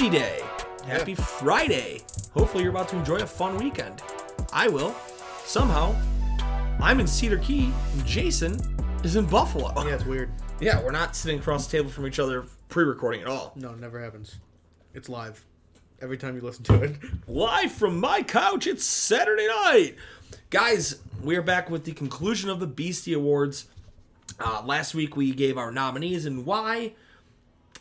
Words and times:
Happy 0.00 0.08
Beastie 0.08 0.24
Day. 0.24 0.40
Happy 0.86 1.14
Friday. 1.14 2.00
Hopefully, 2.32 2.62
you're 2.62 2.72
about 2.72 2.88
to 2.88 2.96
enjoy 2.96 3.16
a 3.16 3.26
fun 3.26 3.58
weekend. 3.58 4.00
I 4.50 4.66
will. 4.66 4.94
Somehow, 5.44 5.94
I'm 6.80 7.00
in 7.00 7.06
Cedar 7.06 7.36
Key. 7.36 7.70
and 7.92 8.06
Jason 8.06 8.58
is 9.04 9.16
in 9.16 9.26
Buffalo. 9.26 9.70
Yeah, 9.84 9.96
it's 9.96 10.06
weird. 10.06 10.30
Yeah, 10.58 10.82
we're 10.82 10.90
not 10.90 11.14
sitting 11.14 11.38
across 11.38 11.66
the 11.66 11.76
table 11.76 11.90
from 11.90 12.06
each 12.06 12.18
other 12.18 12.46
pre 12.70 12.84
recording 12.84 13.20
at 13.20 13.26
all. 13.26 13.52
No, 13.56 13.72
it 13.72 13.78
never 13.78 14.02
happens. 14.02 14.36
It's 14.94 15.10
live. 15.10 15.44
Every 16.00 16.16
time 16.16 16.34
you 16.34 16.40
listen 16.40 16.64
to 16.64 16.82
it. 16.82 16.96
Live 17.28 17.70
from 17.70 18.00
my 18.00 18.22
couch, 18.22 18.66
it's 18.66 18.86
Saturday 18.86 19.48
night. 19.48 19.96
Guys, 20.48 20.98
we 21.22 21.36
are 21.36 21.42
back 21.42 21.68
with 21.68 21.84
the 21.84 21.92
conclusion 21.92 22.48
of 22.48 22.58
the 22.58 22.66
Beastie 22.66 23.12
Awards. 23.12 23.66
Uh, 24.38 24.62
last 24.64 24.94
week 24.94 25.14
we 25.14 25.32
gave 25.32 25.58
our 25.58 25.70
nominees 25.70 26.24
and 26.24 26.46
why. 26.46 26.94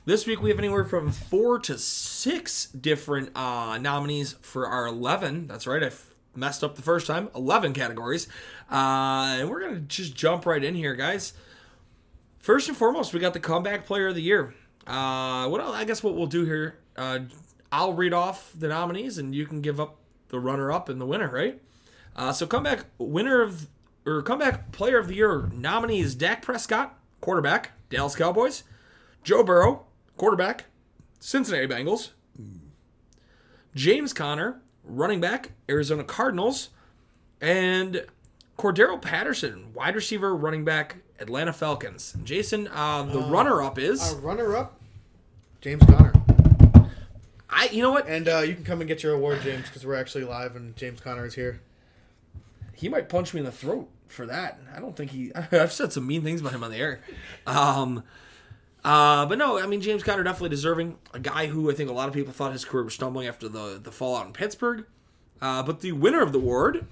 This 0.05 0.25
week 0.25 0.42
we 0.42 0.50
have 0.50 0.58
anywhere 0.59 0.86
from 0.86 1.11
four 1.11 1.59
to 1.59 1.78
six 1.78 2.66
different 2.67 3.36
uh, 3.36 3.78
nominees 3.78 4.33
for 4.41 4.66
our 4.67 4.88
11. 4.88 5.47
That's 5.47 5.67
right, 5.67 5.83
I 5.83 5.88
f- 5.88 6.14
messed 6.36 6.64
up 6.64 6.75
the 6.75 6.81
first 6.81 7.06
time. 7.06 7.30
11 7.36 7.73
categories. 7.73 8.28
Uh, 8.72 9.38
and 9.39 9.50
we're 9.50 9.59
going 9.59 9.75
to 9.75 9.81
just 9.81 10.16
jump 10.16 10.45
right 10.45 10.64
in 10.64 10.73
here, 10.73 10.95
guys. 10.95 11.33
First 12.39 12.69
and 12.69 12.78
foremost, 12.78 13.14
we 13.14 13.19
got 13.19 13.33
the 13.33 13.39
comeback 13.39 13.86
player 13.86 14.08
of 14.08 14.16
the 14.16 14.22
year. 14.22 14.56
Uh, 14.88 15.47
what 15.47 15.61
I 15.61 15.83
guess 15.83 16.02
what 16.02 16.16
we'll 16.16 16.25
do 16.28 16.45
here, 16.45 16.80
uh, 16.97 17.19
I'll 17.72 17.94
read 17.94 18.13
off 18.13 18.52
the 18.58 18.69
nominees 18.69 19.19
and 19.19 19.36
you 19.36 19.45
can 19.45 19.61
give 19.61 19.80
up 19.80 19.97
the 20.30 20.39
runner 20.39 20.72
up 20.72 20.89
and 20.89 21.00
the 21.00 21.06
winner, 21.06 21.30
right? 21.30 21.61
Uh, 22.16 22.31
so 22.31 22.47
comeback 22.47 22.86
winner 22.97 23.41
of 23.41 23.67
or 24.06 24.23
comeback 24.23 24.72
player 24.72 24.97
of 24.97 25.08
the 25.08 25.16
year 25.16 25.50
nominees 25.53 26.16
Dak 26.16 26.41
Prescott, 26.41 26.97
quarterback, 27.22 27.72
Dallas 27.89 28.16
Cowboys, 28.16 28.63
Joe 29.23 29.44
Burrow, 29.44 29.86
quarterback, 30.20 30.66
Cincinnati 31.20 31.66
Bengals, 31.66 32.09
James 33.73 34.14
Conner, 34.14 34.62
running 34.84 35.22
back, 35.22 35.52
Arizona 35.70 36.03
Cardinals, 36.03 36.70
and 37.42 38.06
Cordarrelle 38.58 39.02
Patterson, 39.02 39.73
wide 39.73 39.95
receiver, 39.95 40.36
running 40.36 40.66
back, 40.66 40.97
Atlanta 41.20 41.53
Falcons. 41.53 42.16
Jason, 42.23 42.67
uh, 42.67 43.03
the 43.03 43.20
runner-up 43.22 43.80
is 43.80 44.14
Our 44.14 44.20
runner 44.20 44.58
up, 44.58 44.80
James 45.62 45.84
Conner. 45.86 46.14
I. 47.50 47.70
You 47.72 47.81
know 47.81 47.92
what? 47.92 48.08
And 48.08 48.28
uh, 48.28 48.40
you 48.40 48.53
can 48.56 48.64
come 48.64 48.81
and 48.81 48.88
get 48.88 49.02
your 49.02 49.14
award, 49.14 49.40
James, 49.42 49.67
because 49.67 49.86
we're 49.86 49.95
actually 49.95 50.25
live 50.25 50.56
and 50.56 50.75
James 50.75 51.00
Conner 51.00 51.25
is 51.25 51.36
here. 51.36 51.62
He 52.73 52.90
might 52.90 53.09
punch 53.09 53.34
me 53.34 53.40
in 53.40 53.45
the 53.45 53.52
throat 53.52 53.90
for 54.08 54.25
that. 54.25 54.59
I 54.75 54.79
don't 54.79 54.96
think 54.96 55.12
he. 55.12 55.31
I've 55.52 55.72
said 55.74 55.94
some 55.94 56.06
mean 56.06 56.24
things 56.24 56.41
about 56.41 56.53
him 56.53 56.63
on 56.63 56.72
the 56.72 56.78
air. 56.78 57.00
Um, 57.47 58.03
uh, 58.84 59.25
but 59.25 59.38
no, 59.38 59.59
I 59.59 59.67
mean 59.67 59.81
James 59.81 60.03
Conner 60.03 60.23
definitely 60.23 60.50
deserving. 60.50 60.97
A 61.13 61.19
guy 61.19 61.47
who 61.47 61.69
I 61.69 61.73
think 61.73 61.90
a 61.90 61.94
lot 61.94 62.07
of 62.07 62.13
people 62.13 62.34
thought 62.34 62.53
his 62.53 62.63
career 62.63 62.84
was 62.84 62.94
stumbling 62.94 63.28
after 63.28 63.50
the 63.50 63.79
the 63.81 63.91
fallout 63.91 64.28
in 64.28 64.34
Pittsburgh. 64.34 64.85
Uh, 65.41 65.63
but 65.63 65.81
the 65.81 65.94
winner 65.94 66.22
of 66.22 66.34
the 66.34 66.40
award, 66.40 66.85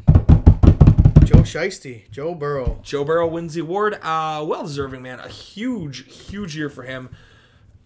Joe 1.24 1.44
Shiesty, 1.44 2.09
Joe 2.12 2.34
Burrow. 2.34 2.80
Joe 2.84 3.03
Burrow 3.03 3.28
wins 3.28 3.53
the 3.53 3.62
award. 3.62 3.96
Uh, 4.02 4.46
well 4.48 4.64
deserving, 4.64 5.02
man. 5.02 5.20
A 5.20 5.28
huge, 5.28 6.28
huge 6.30 6.56
year 6.56 6.70
for 6.70 6.84
him. 6.84 7.09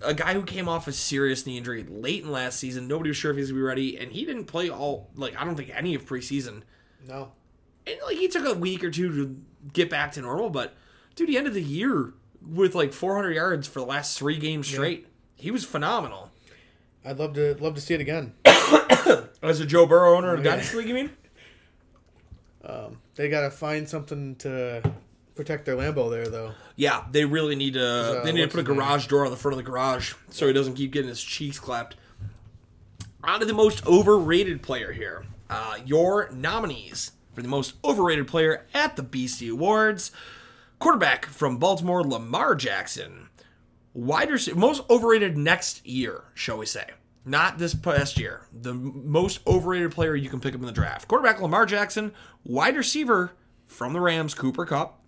A 0.04 0.14
guy 0.14 0.34
who 0.34 0.44
came 0.44 0.68
off 0.68 0.88
a 0.88 0.92
serious 0.92 1.46
knee 1.46 1.58
injury 1.58 1.84
late 1.84 2.24
in 2.24 2.32
last 2.32 2.60
season. 2.60 2.88
Nobody 2.88 3.10
was 3.10 3.18
sure 3.18 3.32
if 3.32 3.38
he 3.38 3.42
was 3.42 3.52
gonna 3.52 3.60
be 3.60 3.64
ready, 3.64 3.98
and 3.98 4.12
he 4.12 4.26
didn't 4.26 4.46
play 4.46 4.70
all 4.70 5.10
like 5.16 5.36
I 5.40 5.44
don't 5.44 5.56
think 5.56 5.72
any 5.76 5.96
of 5.96 6.06
preseason. 6.06 6.64
No. 7.08 7.32
And 7.86 7.98
like 8.06 8.18
he 8.18 8.28
took 8.28 8.46
a 8.46 8.58
week 8.58 8.84
or 8.84 8.90
two 8.90 9.10
to 9.16 9.36
get 9.74 9.90
back 9.90 10.12
to 10.14 10.22
normal, 10.22 10.50
but 10.50 10.76
dude, 11.16 11.30
he 11.30 11.38
ended 11.38 11.54
the 11.54 11.62
year 11.62 12.14
with 12.48 12.76
like 12.76 12.94
400 12.94 13.32
yards 13.32 13.68
for 13.68 13.80
the 13.80 13.86
last 13.86 14.18
three 14.18 14.38
games 14.38 14.68
straight. 14.68 15.08
He 15.36 15.52
was 15.52 15.66
phenomenal. 15.66 16.32
I'd 17.04 17.18
love 17.18 17.34
to 17.34 17.56
love 17.60 17.76
to 17.76 17.82
see 17.82 17.94
it 17.94 18.02
again. 18.02 18.34
As 19.42 19.60
a 19.60 19.66
Joe 19.66 19.86
Burrow 19.86 20.16
owner 20.16 20.34
of 20.34 20.44
yeah. 20.44 20.52
Dynasty 20.52 20.78
League, 20.78 20.88
you 20.88 20.94
mean? 20.94 21.10
They 23.22 23.30
got 23.30 23.42
to 23.42 23.52
find 23.52 23.88
something 23.88 24.36
to 24.38 24.82
protect 25.36 25.66
their 25.66 25.76
Lambo 25.76 26.10
there, 26.10 26.28
though. 26.28 26.54
Yeah, 26.76 27.04
they 27.12 27.26
really 27.26 27.56
need 27.56 27.74
to. 27.74 27.86
uh, 27.86 28.24
they 28.24 28.32
need 28.32 28.42
to 28.42 28.48
put 28.48 28.62
a 28.62 28.64
name? 28.64 28.78
garage 28.78 29.08
door 29.08 29.26
on 29.26 29.32
the 29.32 29.38
front 29.38 29.54
of 29.54 29.58
the 29.58 29.70
garage 29.70 30.14
so 30.30 30.48
he 30.48 30.54
doesn't 30.54 30.74
keep 30.74 30.92
getting 30.92 31.10
his 31.10 31.22
cheeks 31.22 31.60
clapped. 31.60 31.96
On 33.24 33.40
to 33.40 33.46
the 33.46 33.54
most 33.54 33.86
overrated 33.86 34.64
player 34.64 34.92
here. 34.92 35.26
Uh, 35.50 35.78
your 35.86 36.32
nominees 36.32 37.12
for 37.34 37.44
the 37.44 37.48
most 37.48 37.76
overrated 37.84 38.28
player 38.28 38.66
at 38.74 38.96
the 38.96 39.04
Beastie 39.04 39.50
Awards: 39.50 40.12
quarterback 40.82 41.28
from 41.28 41.58
Baltimore, 41.58 42.04
Lamar 42.04 42.56
Jackson. 42.56 43.30
Wide 43.94 44.32
receiver, 44.32 44.58
most 44.58 44.84
overrated 44.90 45.38
next 45.38 45.86
year, 45.86 46.24
shall 46.34 46.58
we 46.58 46.66
say? 46.66 46.86
Not 47.24 47.60
this 47.60 47.76
past 47.76 48.20
year. 48.20 48.48
The 48.52 48.74
most 48.74 49.42
overrated 49.46 49.92
player 49.92 50.16
you 50.16 50.28
can 50.28 50.40
pick 50.40 50.56
up 50.56 50.60
in 50.60 50.66
the 50.66 50.72
draft. 50.72 51.08
Quarterback 51.08 51.40
Lamar 51.40 51.68
Jackson. 51.68 52.14
Wide 52.44 52.76
receiver 52.76 53.34
from 53.68 53.94
the 53.94 54.00
Rams, 54.00 54.34
Cooper 54.34 54.66
Kupp. 54.66 55.00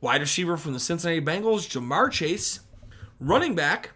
Wide 0.00 0.20
receiver 0.20 0.56
from 0.56 0.72
the 0.72 0.80
Cincinnati 0.80 1.20
Bengals, 1.20 1.68
Ja'Marr 1.68 2.10
Chase. 2.10 2.60
Running 3.20 3.54
back, 3.54 3.92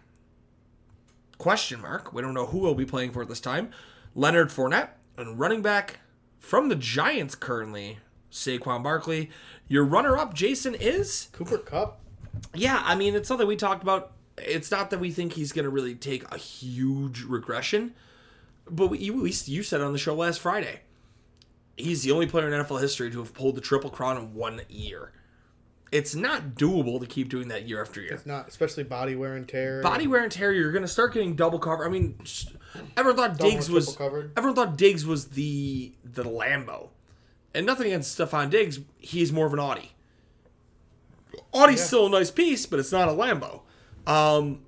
question 1.37 1.81
mark. 1.81 2.13
We 2.13 2.21
don't 2.21 2.33
know 2.33 2.45
who 2.45 2.59
will 2.59 2.73
be 2.73 2.85
playing 2.85 3.11
for 3.11 3.21
at 3.21 3.27
this 3.27 3.41
time. 3.41 3.71
Leonard 4.15 4.49
Fournette. 4.49 4.91
And 5.17 5.37
running 5.37 5.61
back 5.61 5.99
from 6.39 6.69
the 6.69 6.75
Giants 6.77 7.35
currently, 7.35 7.99
Saquon 8.31 8.83
Barkley. 8.83 9.29
Your 9.67 9.83
runner 9.83 10.17
up, 10.17 10.33
Jason, 10.33 10.75
is? 10.75 11.29
Cooper 11.33 11.57
Kupp. 11.57 11.99
Yeah, 12.53 12.81
I 12.85 12.95
mean, 12.95 13.15
it's 13.15 13.27
something 13.27 13.47
we 13.47 13.55
talked 13.55 13.83
about. 13.83 14.13
It's 14.37 14.71
not 14.71 14.89
that 14.91 14.99
we 14.99 15.11
think 15.11 15.33
he's 15.33 15.51
going 15.51 15.65
to 15.65 15.69
really 15.69 15.95
take 15.95 16.23
a 16.33 16.37
huge 16.37 17.23
regression, 17.23 17.93
but 18.69 18.87
we, 18.87 18.99
you, 18.99 19.21
we, 19.21 19.33
you 19.45 19.63
said 19.63 19.81
on 19.81 19.91
the 19.91 19.99
show 19.99 20.15
last 20.15 20.39
Friday, 20.39 20.81
he's 21.75 22.03
the 22.03 22.11
only 22.11 22.25
player 22.27 22.47
in 22.47 22.65
NFL 22.65 22.81
history 22.81 23.11
to 23.11 23.19
have 23.19 23.33
pulled 23.33 23.55
the 23.55 23.61
Triple 23.61 23.89
Crown 23.89 24.17
in 24.17 24.33
one 24.33 24.61
year. 24.69 25.11
It's 25.91 26.13
not 26.13 26.55
doable 26.55 26.99
to 26.99 27.07
keep 27.07 27.29
doing 27.29 27.47
that 27.47 27.67
year 27.67 27.81
after 27.81 27.99
year. 27.99 28.13
It's 28.13 28.25
not, 28.25 28.47
especially 28.47 28.83
body 28.83 29.15
wear 29.15 29.35
and 29.35 29.47
tear. 29.47 29.81
Body 29.81 30.05
wear 30.05 30.21
and 30.21 30.31
tear, 30.31 30.53
you're 30.53 30.71
going 30.71 30.83
to 30.83 30.87
start 30.87 31.13
getting 31.13 31.35
double 31.35 31.57
cover. 31.57 31.83
I 31.85 31.89
mean, 31.89 32.15
everyone 32.95 33.17
thought 33.17 33.37
Double 33.37 33.51
Diggs 33.51 33.69
was 33.71 33.95
covered. 33.95 34.31
everyone 34.37 34.55
thought 34.55 34.77
Diggs 34.77 35.05
was 35.05 35.29
the 35.29 35.93
the 36.03 36.23
Lambo, 36.23 36.89
and 37.53 37.65
nothing 37.65 37.87
against 37.87 38.17
Stefon 38.17 38.49
Diggs. 38.49 38.79
He's 38.97 39.31
more 39.31 39.45
of 39.47 39.53
an 39.53 39.59
Audi. 39.59 39.91
Audi's 41.53 41.79
Yeah. 41.79 41.85
still 41.85 42.05
a 42.07 42.09
nice 42.09 42.31
piece, 42.31 42.65
but 42.65 42.79
it's 42.79 42.91
not 42.91 43.07
a 43.07 43.11
Lambo. 43.11 43.61
Um, 44.07 44.61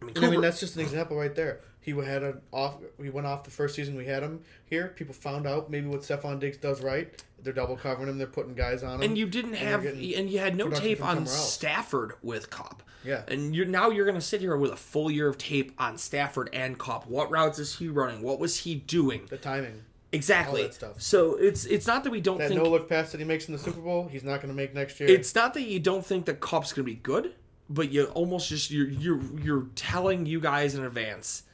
I 0.00 0.04
mean, 0.06 0.16
And 0.16 0.24
I 0.24 0.30
mean, 0.30 0.40
that's 0.40 0.60
just 0.60 0.76
an 0.76 0.82
example 0.82 1.16
right 1.16 1.34
there. 1.34 1.60
He 1.82 1.92
had 1.92 2.22
a 2.22 2.40
off. 2.52 2.76
We 2.98 3.08
went 3.10 3.26
off 3.26 3.44
the 3.44 3.50
first 3.50 3.74
season 3.74 3.96
we 3.96 4.06
had 4.06 4.22
him 4.22 4.40
here. 4.66 4.88
People 4.96 5.14
found 5.14 5.46
out 5.46 5.70
maybe 5.70 5.86
what 5.88 6.00
Stefon 6.02 6.38
Diggs 6.38 6.56
does 6.58 6.82
right. 6.82 7.22
They're 7.42 7.52
double 7.54 7.76
covering 7.76 8.08
him. 8.08 8.18
They're 8.18 8.26
putting 8.26 8.54
guys 8.54 8.82
on 8.82 8.96
him. 8.96 9.02
and 9.02 9.18
you 9.18 9.26
didn't 9.26 9.52
they're 9.52 9.60
have, 9.60 9.84
and 9.86 10.30
you 10.30 10.38
had 10.38 10.56
no 10.56 10.68
tape 10.68 11.02
on. 11.02 11.26
Stafford 11.26 12.12
with 12.22 12.50
Kupp. 12.50 12.82
Yeah. 13.02 13.22
and 13.28 13.56
you're 13.56 13.64
now 13.64 13.88
you're 13.88 14.04
gonna 14.04 14.20
sit 14.20 14.42
here 14.42 14.54
with 14.58 14.72
a 14.72 14.76
full 14.76 15.10
year 15.10 15.26
of 15.26 15.38
tape 15.38 15.72
on 15.78 15.96
Stafford 15.96 16.50
and 16.52 16.78
Kupp. 16.78 17.06
What 17.06 17.30
routes 17.30 17.58
is 17.58 17.78
he 17.78 17.88
running? 17.88 18.20
What 18.20 18.38
was 18.38 18.58
he 18.58 18.74
doing? 18.74 19.26
the 19.30 19.38
timing. 19.38 19.84
Exactly. 20.12 20.62
all 20.62 20.68
that 20.68 20.74
stuff. 20.74 21.00
So 21.00 21.36
it's 21.36 21.64
it's 21.66 21.86
not 21.86 22.04
that 22.04 22.10
we 22.10 22.20
don't 22.20 22.38
That 22.38 22.48
think 22.48 22.62
no 22.62 22.68
look 22.68 22.88
pass 22.88 23.12
that 23.12 23.18
he 23.18 23.24
makes 23.24 23.46
in 23.46 23.52
the 23.52 23.58
Super 23.58 23.80
Bowl, 23.80 24.08
he's 24.08 24.24
not 24.24 24.40
going 24.40 24.48
to 24.48 24.54
make 24.54 24.74
next 24.74 24.98
year. 24.98 25.08
it's 25.08 25.34
not 25.34 25.54
that 25.54 25.62
you 25.62 25.78
don't 25.78 26.04
think 26.04 26.26
that 26.26 26.40
Kupp's 26.40 26.72
gonna 26.72 26.84
be 26.84 26.96
good, 26.96 27.34
but 27.68 27.90
you 27.92 28.06
almost 28.06 28.48
just 28.48 28.70
you're 28.70 28.88
you're 28.88 29.20
you're 29.40 29.66
telling 29.76 30.26
you 30.26 30.40
guys 30.40 30.74
in 30.74 30.84
advance, 30.84 31.44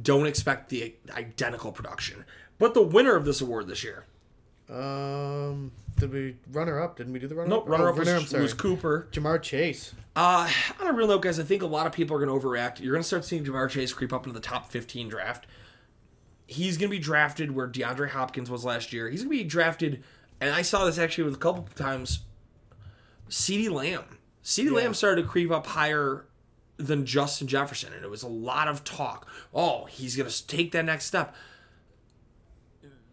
don't 0.00 0.26
expect 0.26 0.68
the 0.68 0.94
identical 1.10 1.72
production. 1.72 2.24
But 2.58 2.74
the 2.74 2.82
winner 2.82 3.14
of 3.16 3.24
this 3.24 3.40
award 3.40 3.68
this 3.68 3.84
year, 3.84 4.04
um, 4.68 5.72
did 5.98 6.12
we 6.12 6.36
runner 6.52 6.80
up? 6.80 6.96
Didn't 6.96 7.12
we 7.12 7.18
do 7.18 7.26
the 7.26 7.34
runner 7.34 7.48
nope, 7.48 7.62
up? 7.64 7.68
runner 7.68 7.88
up 7.88 7.94
oh, 7.94 7.98
winner, 7.98 8.14
I'm 8.16 8.22
was, 8.22 8.30
sorry. 8.30 8.42
was 8.42 8.54
Cooper. 8.54 9.08
Ja'Marr 9.12 9.40
Chase. 9.40 9.94
Uh, 10.14 10.50
on 10.80 10.88
a 10.88 10.92
real 10.92 11.06
note, 11.06 11.22
guys, 11.22 11.38
I 11.40 11.44
think 11.44 11.62
a 11.62 11.66
lot 11.66 11.86
of 11.86 11.92
people 11.92 12.16
are 12.16 12.24
going 12.24 12.40
to 12.40 12.46
overreact. 12.46 12.80
You're 12.80 12.92
going 12.92 13.02
to 13.02 13.06
start 13.06 13.24
seeing 13.24 13.44
Ja'Marr 13.44 13.70
Chase 13.70 13.92
creep 13.92 14.12
up 14.12 14.26
into 14.26 14.38
the 14.38 14.44
top 14.44 14.70
15 14.70 15.08
draft. 15.08 15.46
He's 16.48 16.76
going 16.76 16.90
to 16.90 16.96
be 16.96 16.98
drafted 17.00 17.54
where 17.54 17.68
DeAndre 17.68 18.08
Hopkins 18.08 18.50
was 18.50 18.64
last 18.64 18.92
year. 18.92 19.08
He's 19.08 19.22
going 19.22 19.36
to 19.38 19.44
be 19.44 19.48
drafted, 19.48 20.02
and 20.40 20.52
I 20.52 20.62
saw 20.62 20.84
this 20.86 20.98
actually 20.98 21.24
with 21.24 21.34
a 21.34 21.38
couple 21.38 21.62
times. 21.76 22.20
CeeDee 23.30 23.70
Lamb. 23.70 24.18
CeeDee 24.42 24.72
Lamb 24.72 24.94
started 24.94 25.22
to 25.22 25.28
creep 25.28 25.50
up 25.50 25.66
higher 25.66 26.24
than 26.78 27.04
Justin 27.06 27.46
Jefferson, 27.46 27.92
and 27.92 28.02
it 28.04 28.10
was 28.10 28.22
a 28.22 28.28
lot 28.28 28.66
of 28.66 28.82
talk. 28.82 29.28
Oh, 29.54 29.84
he's 29.84 30.16
going 30.16 30.28
to 30.28 30.46
take 30.46 30.72
that 30.72 30.84
next 30.84 31.04
step. 31.04 31.34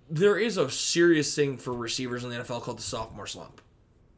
There 0.09 0.37
is 0.37 0.57
a 0.57 0.69
serious 0.69 1.35
thing 1.35 1.57
for 1.57 1.73
receivers 1.73 2.23
in 2.23 2.29
the 2.29 2.37
NFL 2.37 2.61
called 2.61 2.77
the 2.77 2.83
sophomore 2.83 3.27
slump. 3.27 3.61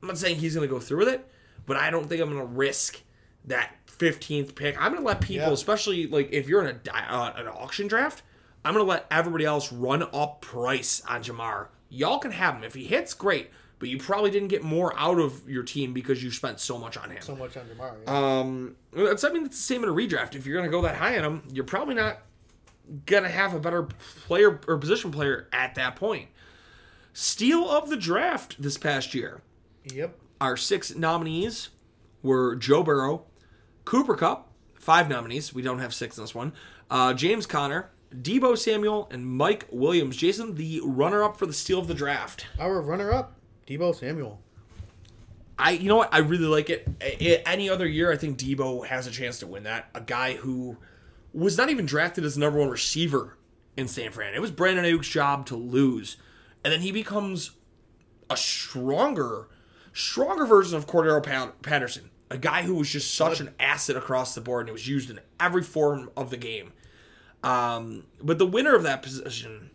I'm 0.01 0.09
not 0.09 0.17
saying 0.17 0.35
he's 0.37 0.53
going 0.53 0.67
to 0.67 0.73
go 0.73 0.79
through 0.79 0.99
with 0.99 1.07
it, 1.07 1.25
but 1.65 1.77
I 1.77 1.89
don't 1.89 2.07
think 2.07 2.21
I'm 2.21 2.29
going 2.31 2.45
to 2.45 2.53
risk 2.53 3.01
that 3.45 3.71
15th 3.97 4.53
pick. 4.53 4.75
I'm 4.79 4.91
going 4.91 5.01
to 5.01 5.07
let 5.07 5.21
people, 5.21 5.47
Yeah. 5.47 5.53
especially 5.53 6.07
like 6.07 6.29
if 6.33 6.47
you're 6.49 6.63
in 6.67 6.75
a 6.87 6.95
uh, 6.95 7.33
an 7.37 7.47
auction 7.47 7.87
draft, 7.87 8.21
I'm 8.67 8.73
going 8.73 8.85
to 8.85 8.89
let 8.89 9.05
everybody 9.09 9.45
else 9.45 9.71
run 9.71 10.03
up 10.13 10.41
price 10.41 11.01
on 11.07 11.23
Ja'Marr. 11.23 11.67
Y'all 11.87 12.19
can 12.19 12.31
have 12.31 12.55
him 12.55 12.65
if 12.65 12.73
he 12.73 12.83
hits, 12.83 13.13
great. 13.13 13.49
But 13.79 13.87
you 13.87 13.97
probably 13.97 14.29
didn't 14.29 14.49
get 14.49 14.61
more 14.61 14.93
out 14.99 15.19
of 15.19 15.47
your 15.47 15.63
team 15.63 15.93
because 15.93 16.21
you 16.21 16.31
spent 16.31 16.59
so 16.59 16.77
much 16.77 16.97
on 16.97 17.11
him. 17.11 17.21
So 17.21 17.35
much 17.35 17.55
on 17.55 17.65
Ja'Marr. 17.65 17.95
Yeah. 18.03 18.39
Um, 18.39 18.75
it's, 18.91 19.23
I 19.23 19.29
mean, 19.29 19.45
it's 19.45 19.55
the 19.55 19.63
same 19.63 19.83
in 19.83 19.89
a 19.89 19.93
redraft. 19.93 20.35
If 20.35 20.45
you're 20.45 20.57
going 20.57 20.69
to 20.69 20.71
go 20.71 20.81
that 20.81 20.95
high 20.95 21.17
on 21.17 21.23
him, 21.23 21.43
you're 21.53 21.63
probably 21.63 21.95
not 21.95 22.19
going 23.05 23.23
to 23.23 23.29
have 23.29 23.53
a 23.53 23.59
better 23.59 23.83
player 24.25 24.59
or 24.67 24.77
position 24.77 25.11
player 25.11 25.47
at 25.53 25.75
that 25.75 25.95
point. 25.95 26.27
Steal 27.13 27.69
of 27.69 27.89
the 27.89 27.97
draft 27.97 28.61
this 28.61 28.77
past 28.77 29.13
year. 29.15 29.41
yep. 29.85 30.19
Our 30.41 30.57
six 30.57 30.93
nominees 30.93 31.69
were 32.21 32.55
Joe 32.55 32.83
Burrow, 32.83 33.23
Cooper 33.85 34.15
Kupp, 34.15 34.51
five 34.75 35.07
nominees. 35.07 35.53
We 35.53 35.61
don't 35.61 35.79
have 35.79 35.93
six 35.93 36.17
in 36.17 36.23
this 36.23 36.35
one. 36.35 36.51
Uh, 36.89 37.13
James 37.13 37.45
Conner, 37.45 37.91
Deebo 38.15 38.57
Samuel, 38.57 39.07
and 39.11 39.25
Mike 39.25 39.67
Williams. 39.69 40.15
Jason, 40.17 40.55
the 40.55 40.81
runner 40.83 41.23
up 41.23 41.37
for 41.37 41.45
the 41.45 41.53
steal 41.53 41.79
of 41.79 41.87
the 41.87 41.93
draft. 41.93 42.45
Our 42.59 42.81
runner-up, 42.81 43.35
Deebo 43.67 43.93
Samuel. 43.95 44.39
I, 45.59 45.71
you 45.71 45.87
know 45.89 45.97
what? 45.97 46.13
I 46.13 46.19
really 46.19 46.45
like 46.45 46.69
it. 46.69 46.87
I- 47.01 47.17
I- 47.45 47.51
Any 47.51 47.69
other 47.69 47.87
year, 47.87 48.11
I 48.11 48.15
think 48.17 48.37
Debo 48.37 48.85
has 48.87 49.07
a 49.07 49.11
chance 49.11 49.39
to 49.39 49.47
win 49.47 49.63
that. 49.63 49.89
A 49.95 50.01
guy 50.01 50.35
who 50.35 50.77
was 51.33 51.57
not 51.57 51.69
even 51.69 51.85
drafted 51.85 52.23
as 52.23 52.35
the 52.35 52.39
number 52.41 52.59
one 52.59 52.69
receiver 52.69 53.37
in 53.75 53.87
San 53.87 54.11
Fran. 54.11 54.33
It 54.33 54.41
was 54.41 54.51
Brandon 54.51 54.85
Aiyuk's 54.85 55.09
job 55.09 55.45
to 55.47 55.55
lose, 55.55 56.17
and 56.63 56.71
then 56.71 56.81
he 56.81 56.91
becomes 56.91 57.51
a 58.29 58.37
stronger, 58.37 59.47
stronger 59.93 60.45
version 60.45 60.77
of 60.77 60.87
Cordarrelle 60.87 61.51
Patterson. 61.61 62.09
A 62.29 62.37
guy 62.37 62.63
who 62.63 62.75
was 62.75 62.89
just 62.89 63.13
such 63.13 63.39
an 63.39 63.53
asset 63.59 63.95
across 63.95 64.35
the 64.35 64.41
board 64.41 64.61
and 64.63 64.69
it 64.69 64.73
was 64.73 64.87
used 64.87 65.09
in 65.09 65.19
every 65.39 65.63
form 65.63 66.09
of 66.17 66.29
the 66.29 66.35
game. 66.37 66.73
Um, 67.43 68.05
but 68.21 68.37
the 68.39 68.45
winner 68.45 68.75
of 68.75 68.83
that 68.83 69.01
position, 69.01 69.71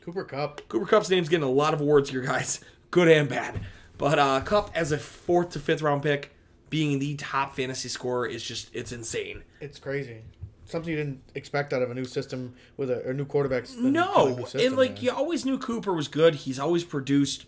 Cooper 0.00 0.24
Kupp. 0.24 0.68
Cooper 0.68 0.86
Kupp's 0.86 1.10
name's 1.10 1.28
getting 1.28 1.46
a 1.46 1.50
lot 1.50 1.74
of 1.74 1.80
awards 1.80 2.10
here, 2.10 2.20
guys, 2.22 2.60
good 2.90 3.08
and 3.08 3.28
bad. 3.28 3.60
But 3.98 4.18
uh, 4.18 4.40
Kupp 4.40 4.70
as 4.74 4.92
a 4.92 4.98
fourth 4.98 5.50
to 5.50 5.60
fifth 5.60 5.82
round 5.82 6.02
pick, 6.02 6.34
being 6.68 6.98
the 6.98 7.14
top 7.14 7.54
fantasy 7.54 7.88
scorer 7.88 8.26
is 8.26 8.42
just 8.42 8.74
it's 8.74 8.92
insane. 8.92 9.42
It's 9.60 9.78
crazy. 9.78 10.22
Something 10.66 10.90
you 10.90 10.96
didn't 10.96 11.22
expect 11.36 11.72
out 11.72 11.82
of 11.82 11.90
a 11.90 11.94
new 11.94 12.04
system 12.04 12.54
with 12.76 12.90
a, 12.90 13.10
a 13.10 13.14
new 13.14 13.24
quarterback. 13.24 13.66
No, 13.78 14.34
new 14.34 14.46
and 14.60 14.76
like 14.76 14.94
man. 14.94 15.02
you 15.04 15.10
always 15.12 15.44
knew 15.44 15.58
Cooper 15.58 15.92
was 15.92 16.08
good. 16.08 16.34
He's 16.34 16.58
always 16.58 16.82
produced, 16.82 17.46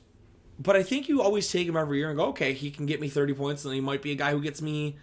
but 0.59 0.77
I 0.77 0.85
think 0.85 1.09
you 1.09 1.21
always 1.21 1.51
take 1.51 1.67
him 1.67 1.77
every 1.77 1.99
year 1.99 2.11
and 2.11 2.17
go, 2.17 2.27
okay, 2.27 2.53
he 2.53 2.71
can 2.71 2.87
get 2.87 3.01
me 3.01 3.09
thirty 3.09 3.35
points, 3.35 3.65
and 3.65 3.75
he 3.75 3.81
might 3.81 4.03
be 4.03 4.13
a 4.13 4.15
guy 4.15 4.31
who 4.31 4.41
gets 4.41 4.63
me 4.63 4.97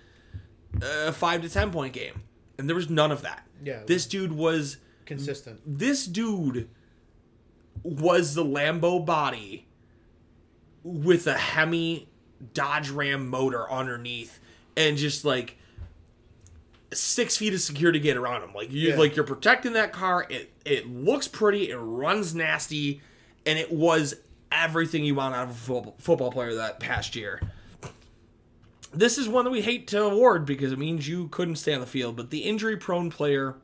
a 0.81 1.11
five 1.11 1.41
to 1.41 1.49
ten 1.49 1.71
point 1.71 1.93
game. 1.93 2.21
And 2.57 2.67
there 2.69 2.75
was 2.75 2.89
none 2.89 3.11
of 3.11 3.21
that. 3.23 3.45
Yeah. 3.63 3.81
this 3.85 4.05
dude 4.05 4.31
was 4.33 4.77
consistent. 5.05 5.61
this 5.65 6.05
dude 6.05 6.69
was 7.83 8.33
the 8.35 8.43
Lambo 8.43 9.03
body 9.05 9.67
with 10.83 11.25
a 11.27 11.33
Hemi 11.37 12.07
Dodge 12.53 12.89
Ram 12.89 13.29
motor 13.29 13.69
underneath 13.71 14.39
and 14.77 14.97
just 14.97 15.23
like 15.25 15.57
six 16.93 17.37
feet 17.37 17.53
of 17.53 17.61
security 17.61 17.99
gate 17.99 18.17
around 18.17 18.43
him. 18.43 18.53
Like 18.53 18.71
you 18.71 18.89
Yeah. 18.89 18.95
like 18.97 19.15
you're 19.15 19.25
protecting 19.25 19.73
that 19.73 19.91
car. 19.93 20.25
It 20.29 20.51
it 20.65 20.87
looks 20.87 21.27
pretty, 21.27 21.69
it 21.69 21.77
runs 21.77 22.33
nasty, 22.35 23.01
and 23.45 23.57
it 23.59 23.71
was 23.71 24.15
everything 24.51 25.03
you 25.03 25.15
want 25.15 25.35
out 25.35 25.43
of 25.45 25.51
a 25.51 25.53
football, 25.53 25.95
football 25.99 26.31
player 26.31 26.55
that 26.55 26.79
past 26.79 27.15
year. 27.15 27.41
This 28.93 29.17
is 29.17 29.27
one 29.27 29.43
that 29.45 29.51
we 29.51 29.61
hate 29.61 29.87
to 29.89 30.03
award 30.03 30.45
because 30.45 30.71
it 30.71 30.79
means 30.79 31.07
you 31.07 31.27
couldn't 31.27 31.57
stay 31.57 31.73
on 31.73 31.81
the 31.81 31.85
field, 31.87 32.15
but 32.15 32.29
the 32.29 32.39
injury 32.39 32.77
prone 32.77 33.09
player 33.09 33.55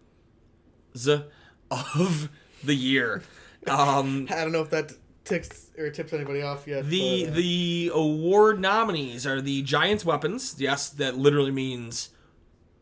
of 1.71 2.29
the 2.63 2.75
year. 2.75 3.23
Um, 3.67 4.27
I 4.31 4.35
don't 4.43 4.51
know 4.51 4.61
if 4.61 4.69
that 4.71 4.91
ticks 5.23 5.67
or 5.77 5.89
tips 5.89 6.13
anybody 6.13 6.41
off 6.41 6.67
yet. 6.67 6.85
the 6.87 7.25
but, 7.25 7.31
uh, 7.31 7.35
the 7.35 7.91
award 7.93 8.59
nominees 8.59 9.25
are 9.25 9.41
the 9.41 9.61
Giants 9.61 10.03
weapons. 10.03 10.55
Yes, 10.57 10.89
that 10.89 11.17
literally 11.17 11.51
means 11.51 12.09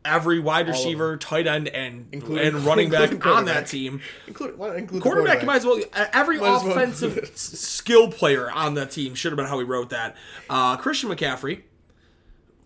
every 0.06 0.39
wide 0.39 0.68
receiver, 0.68 1.18
tight 1.18 1.45
end, 1.45 1.68
and 1.68 2.07
Including- 2.13 2.47
and 2.47 2.65
running 2.65 2.89
back 2.89 3.24
on 3.25 3.45
that 3.45 3.68
team. 3.68 4.01
include, 4.27 4.57
not 4.57 4.75
include 4.77 5.01
the 5.01 5.03
Quarterback, 5.03 5.44
might 5.45 5.57
as 5.57 5.65
well. 5.65 5.80
Every 5.94 6.38
Might 6.38 6.44
well 6.44 6.71
offensive 6.71 7.18
s- 7.19 7.39
skill 7.41 8.09
player 8.09 8.50
on 8.50 8.74
that 8.75 8.91
team 8.91 9.13
should 9.13 9.33
have 9.33 9.38
been 9.38 9.45
how 9.45 9.59
he 9.59 9.65
wrote 9.65 9.89
that. 9.89 10.15
Uh, 10.50 10.77
Christian 10.77 11.09
McCaffrey, 11.09 11.63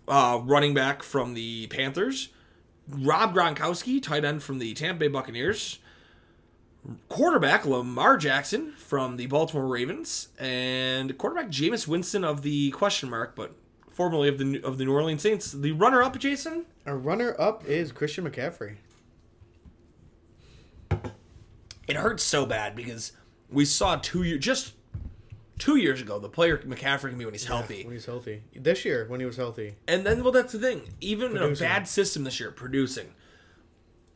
uh, 0.08 0.40
running 0.44 0.74
back 0.74 1.04
from 1.04 1.34
the 1.34 1.68
Panthers. 1.68 2.30
Rob 2.88 3.34
Gronkowski, 3.34 4.02
tight 4.02 4.26
end 4.26 4.44
from 4.44 4.60
the 4.60 4.74
Tampa 4.74 5.00
Bay 5.02 5.08
Buccaneers. 5.08 5.80
Quarterback 7.08 7.66
Lamar 7.66 8.18
Jackson 8.18 8.74
from 8.74 9.16
the 9.16 9.28
Baltimore 9.28 9.68
Ravens, 9.68 10.28
and 10.38 11.18
quarterback 11.18 11.50
Jameis 11.50 11.88
Winston 11.88 12.26
of 12.26 12.42
the 12.42 12.72
question 12.72 13.10
mark, 13.10 13.38
but 13.38 13.56
formerly 13.90 14.28
of 14.28 14.38
the 14.38 14.62
of 14.64 14.78
the 14.78 14.84
New 14.84 14.92
Orleans 14.92 15.22
Saints. 15.22 15.54
The 15.54 15.72
runner-up, 15.72 16.20
Jason. 16.20 16.66
Our 16.86 16.98
runner 16.98 17.40
up 17.40 17.66
is 17.66 17.94
Christian 17.94 18.30
McCaffrey. 18.30 18.76
it 21.88 21.96
hurts 21.96 22.24
so 22.24 22.46
bad 22.46 22.76
because 22.76 23.12
we 23.50 23.66
saw 23.66 23.96
two 23.96 24.24
years 24.24 24.44
just 24.44 24.74
two 25.60 25.78
years 25.78 26.02
ago 26.02 26.20
the 26.20 26.30
player 26.30 26.58
McCaffrey 26.60 27.10
can 27.10 27.18
be 27.18 27.26
when 27.26 27.34
he's 27.34 27.46
healthy, 27.46 27.84
When 27.84 27.94
he's 27.94 28.06
healthy. 28.06 28.44
This 28.56 28.86
year, 28.86 29.06
when 29.08 29.20
he 29.20 29.26
was 29.26 29.38
healthy. 29.38 29.76
and 29.88 30.06
then 30.06 30.24
well 30.24 30.32
that's 30.32 30.54
the 30.54 30.60
thing. 30.60 30.82
Even 31.02 31.36
in 31.36 31.44
a 31.44 31.56
bad 31.56 31.88
system 31.88 32.24
this 32.24 32.40
year, 32.40 32.52
producing, 32.52 33.14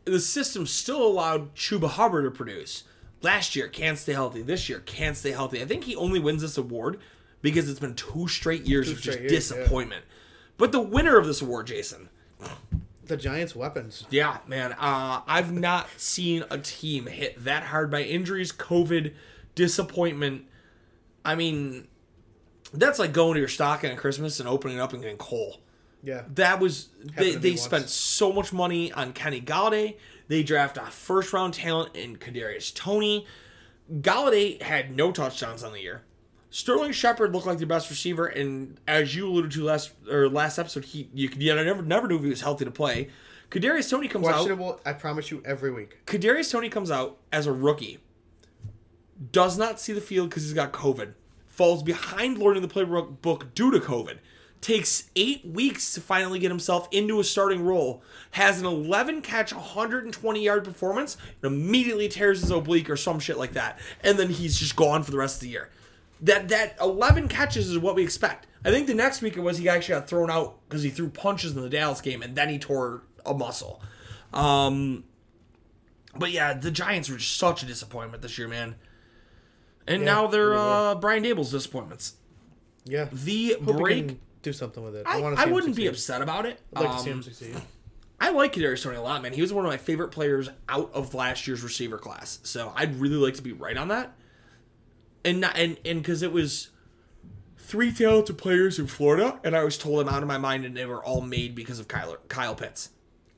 the 0.05 0.19
system 0.19 0.65
still 0.65 1.05
allowed 1.05 1.53
Chuba 1.55 1.89
Hubbard 1.89 2.25
to 2.25 2.31
produce. 2.31 2.83
Last 3.21 3.55
year 3.55 3.67
can't 3.67 3.97
stay 3.97 4.13
healthy. 4.13 4.41
This 4.41 4.69
year 4.69 4.79
can't 4.79 5.17
stay 5.17 5.31
healthy. 5.31 5.61
I 5.61 5.65
think 5.65 5.83
he 5.83 5.95
only 5.95 6.19
wins 6.19 6.41
this 6.43 6.57
award 6.57 6.99
because 7.41 7.69
it's 7.69 7.79
been 7.79 7.95
two 7.95 8.27
straight 8.27 8.65
years 8.67 8.89
of 8.91 8.99
straight 8.99 9.13
just 9.13 9.19
years, 9.21 9.31
yeah. 9.31 9.37
disappointment. 9.37 10.05
But 10.57 10.71
the 10.71 10.79
winner 10.81 11.17
of 11.17 11.25
this 11.27 11.41
award, 11.41 11.67
Jason, 11.67 12.09
The 13.05 13.17
Giants' 13.17 13.55
weapons. 13.55 14.05
Yeah, 14.09 14.37
man. 14.47 14.73
Uh, 14.73 15.21
I've 15.27 15.51
not 15.51 15.87
seen 15.97 16.43
a 16.49 16.57
team 16.57 17.05
hit 17.07 17.43
that 17.43 17.63
hard 17.63 17.89
by 17.91 18.01
injuries, 18.03 18.51
COVID, 18.51 19.13
disappointment. 19.55 20.45
I 21.23 21.35
mean, 21.35 21.87
that's 22.73 22.99
like 22.99 23.13
going 23.13 23.33
to 23.33 23.39
your 23.39 23.49
stocking 23.49 23.91
at 23.91 23.97
Christmas 23.97 24.39
and 24.39 24.47
opening 24.47 24.77
it 24.77 24.81
up 24.81 24.93
and 24.93 25.01
getting 25.01 25.17
coal. 25.17 25.57
Yeah. 26.03 26.23
That 26.35 26.59
was 26.59 26.89
they, 27.17 27.31
me 27.31 27.35
they 27.35 27.49
once. 27.51 27.61
spent 27.61 27.89
so 27.89 28.31
much 28.31 28.53
money 28.53 28.91
on 28.91 29.13
Kenny 29.13 29.41
Golladay. 29.41 29.97
They 30.27 30.43
draft 30.43 30.77
a 30.77 30.85
first 30.85 31.33
round 31.33 31.53
talent 31.53 31.95
in 31.95 32.17
Kadarius 32.17 32.73
Toney. 32.73 33.25
Golladay 33.91 34.61
had 34.61 34.95
no 34.95 35.11
touchdowns 35.11 35.63
on 35.63 35.73
the 35.73 35.81
year. 35.81 36.03
Sterling 36.49 36.91
Shepard 36.91 37.33
looked 37.33 37.45
like 37.45 37.57
the 37.57 37.65
best 37.65 37.89
receiver, 37.89 38.25
and 38.25 38.79
as 38.87 39.15
you 39.15 39.27
alluded 39.27 39.51
to 39.51 39.63
last 39.63 39.91
or 40.09 40.29
last 40.29 40.57
episode, 40.57 40.85
he 40.85 41.09
you 41.13 41.29
could 41.29 41.41
yeah, 41.41 41.53
I 41.55 41.63
never 41.63 41.81
never 41.81 42.07
knew 42.07 42.17
if 42.17 42.23
he 42.23 42.29
was 42.29 42.41
healthy 42.41 42.65
to 42.65 42.71
play. 42.71 43.09
Kadarius 43.51 43.89
Toney 43.89 44.07
comes 44.07 44.27
out. 44.27 44.33
Questionable, 44.33 44.79
I 44.85 44.93
promise 44.93 45.31
you, 45.31 45.41
every 45.45 45.71
week. 45.71 46.05
Kadarius 46.05 46.51
Toney 46.51 46.69
comes 46.69 46.91
out 46.91 47.17
as 47.31 47.47
a 47.47 47.53
rookie, 47.53 47.99
does 49.31 49.57
not 49.57 49.79
see 49.79 49.93
the 49.93 50.01
field 50.01 50.29
because 50.29 50.43
he's 50.43 50.53
got 50.53 50.71
COVID, 50.71 51.13
falls 51.47 51.83
behind 51.83 52.37
learning 52.37 52.61
the 52.61 52.67
playbook 52.67 53.21
book 53.21 53.53
due 53.53 53.71
to 53.71 53.79
COVID, 53.79 54.17
takes 54.61 55.09
eight 55.15 55.45
weeks 55.45 55.93
to 55.93 56.01
finally 56.01 56.39
get 56.39 56.51
himself 56.51 56.87
into 56.91 57.19
a 57.19 57.23
starting 57.23 57.63
role, 57.63 58.01
has 58.31 58.59
an 58.59 58.65
11 58.65 59.21
catch, 59.21 59.53
120 59.53 60.43
yard 60.43 60.63
performance, 60.63 61.17
and 61.41 61.51
immediately 61.51 62.07
tears 62.07 62.41
his 62.41 62.51
oblique 62.51 62.89
or 62.89 62.97
some 62.97 63.19
shit 63.19 63.37
like 63.37 63.53
that, 63.53 63.79
and 64.03 64.17
then 64.17 64.29
he's 64.29 64.59
just 64.59 64.75
gone 64.75 65.03
for 65.03 65.11
the 65.11 65.17
rest 65.17 65.37
of 65.37 65.41
the 65.41 65.49
year. 65.49 65.69
That 66.21 66.49
that 66.49 66.75
11 66.81 67.27
catches 67.27 67.69
is 67.69 67.77
what 67.77 67.95
we 67.95 68.03
expect. 68.03 68.47
I 68.65 68.71
think 68.71 68.87
the 68.87 68.95
next 68.95 69.21
week 69.21 69.37
it 69.37 69.41
was 69.41 69.59
he 69.59 69.69
actually 69.69 69.95
got 69.95 70.07
thrown 70.07 70.31
out 70.31 70.57
because 70.67 70.83
he 70.83 70.89
threw 70.89 71.09
punches 71.09 71.55
in 71.55 71.61
the 71.61 71.69
Dallas 71.69 72.01
game 72.01 72.21
and 72.21 72.35
then 72.35 72.49
he 72.49 72.57
tore 72.57 73.03
a 73.25 73.33
muscle. 73.33 73.81
Um, 74.33 75.03
but 76.15 76.31
yeah, 76.31 76.53
the 76.53 76.71
Giants 76.71 77.09
were 77.09 77.17
just 77.17 77.37
such 77.37 77.63
a 77.63 77.65
disappointment 77.65 78.21
this 78.23 78.37
year, 78.37 78.47
man. 78.47 78.75
And 79.87 80.01
Yeah, 80.01 80.05
now 80.05 80.27
they're 80.27 80.53
uh, 80.55 80.95
Brian 80.95 81.23
Daboll's 81.23 81.51
disappointments. 81.51 82.15
Yeah. 82.85 83.07
The 83.11 83.57
Hope 83.63 83.77
break. 83.77 84.19
do 84.41 84.53
something 84.53 84.83
with 84.83 84.95
it. 84.95 85.05
I, 85.07 85.17
I, 85.17 85.21
want 85.21 85.37
to 85.37 85.41
I 85.41 85.45
wouldn't 85.45 85.75
be 85.75 85.87
upset 85.87 86.21
about 86.21 86.45
it. 86.45 86.59
I'd 86.75 86.83
like 86.83 86.97
to 86.97 87.03
see 87.03 87.11
Um, 87.11 87.17
him 87.17 87.23
succeed. 87.23 87.55
I 88.19 88.31
like 88.31 88.53
Kadarius 88.53 88.81
Toney 88.83 88.95
a 88.97 89.01
lot, 89.01 89.21
man. 89.21 89.33
He 89.33 89.41
was 89.41 89.53
one 89.53 89.63
of 89.65 89.69
my 89.71 89.77
favorite 89.77 90.09
players 90.09 90.49
out 90.67 90.89
of 90.93 91.13
last 91.13 91.47
year's 91.47 91.61
receiver 91.63 91.97
class. 91.97 92.39
So 92.43 92.73
I'd 92.75 92.99
really 92.99 93.17
like 93.17 93.35
to 93.35 93.41
be 93.43 93.51
right 93.53 93.77
on 93.77 93.89
that. 93.89 94.15
And 95.23 95.41
not, 95.41 95.57
and 95.57 95.77
and 95.85 96.01
because 96.01 96.21
it 96.21 96.31
was 96.31 96.69
three 97.57 97.91
talented 97.91 98.37
players 98.37 98.79
in 98.79 98.87
Florida, 98.87 99.39
and 99.43 99.55
I 99.55 99.63
was 99.63 99.77
told 99.77 99.99
them 99.99 100.09
out 100.09 100.21
of 100.23 100.27
my 100.27 100.37
mind, 100.37 100.65
and 100.65 100.75
they 100.75 100.85
were 100.85 101.03
all 101.03 101.21
made 101.21 101.53
because 101.53 101.79
of 101.79 101.87
Kyle 101.87 102.15
Kyle 102.27 102.55
Pitts. 102.55 102.89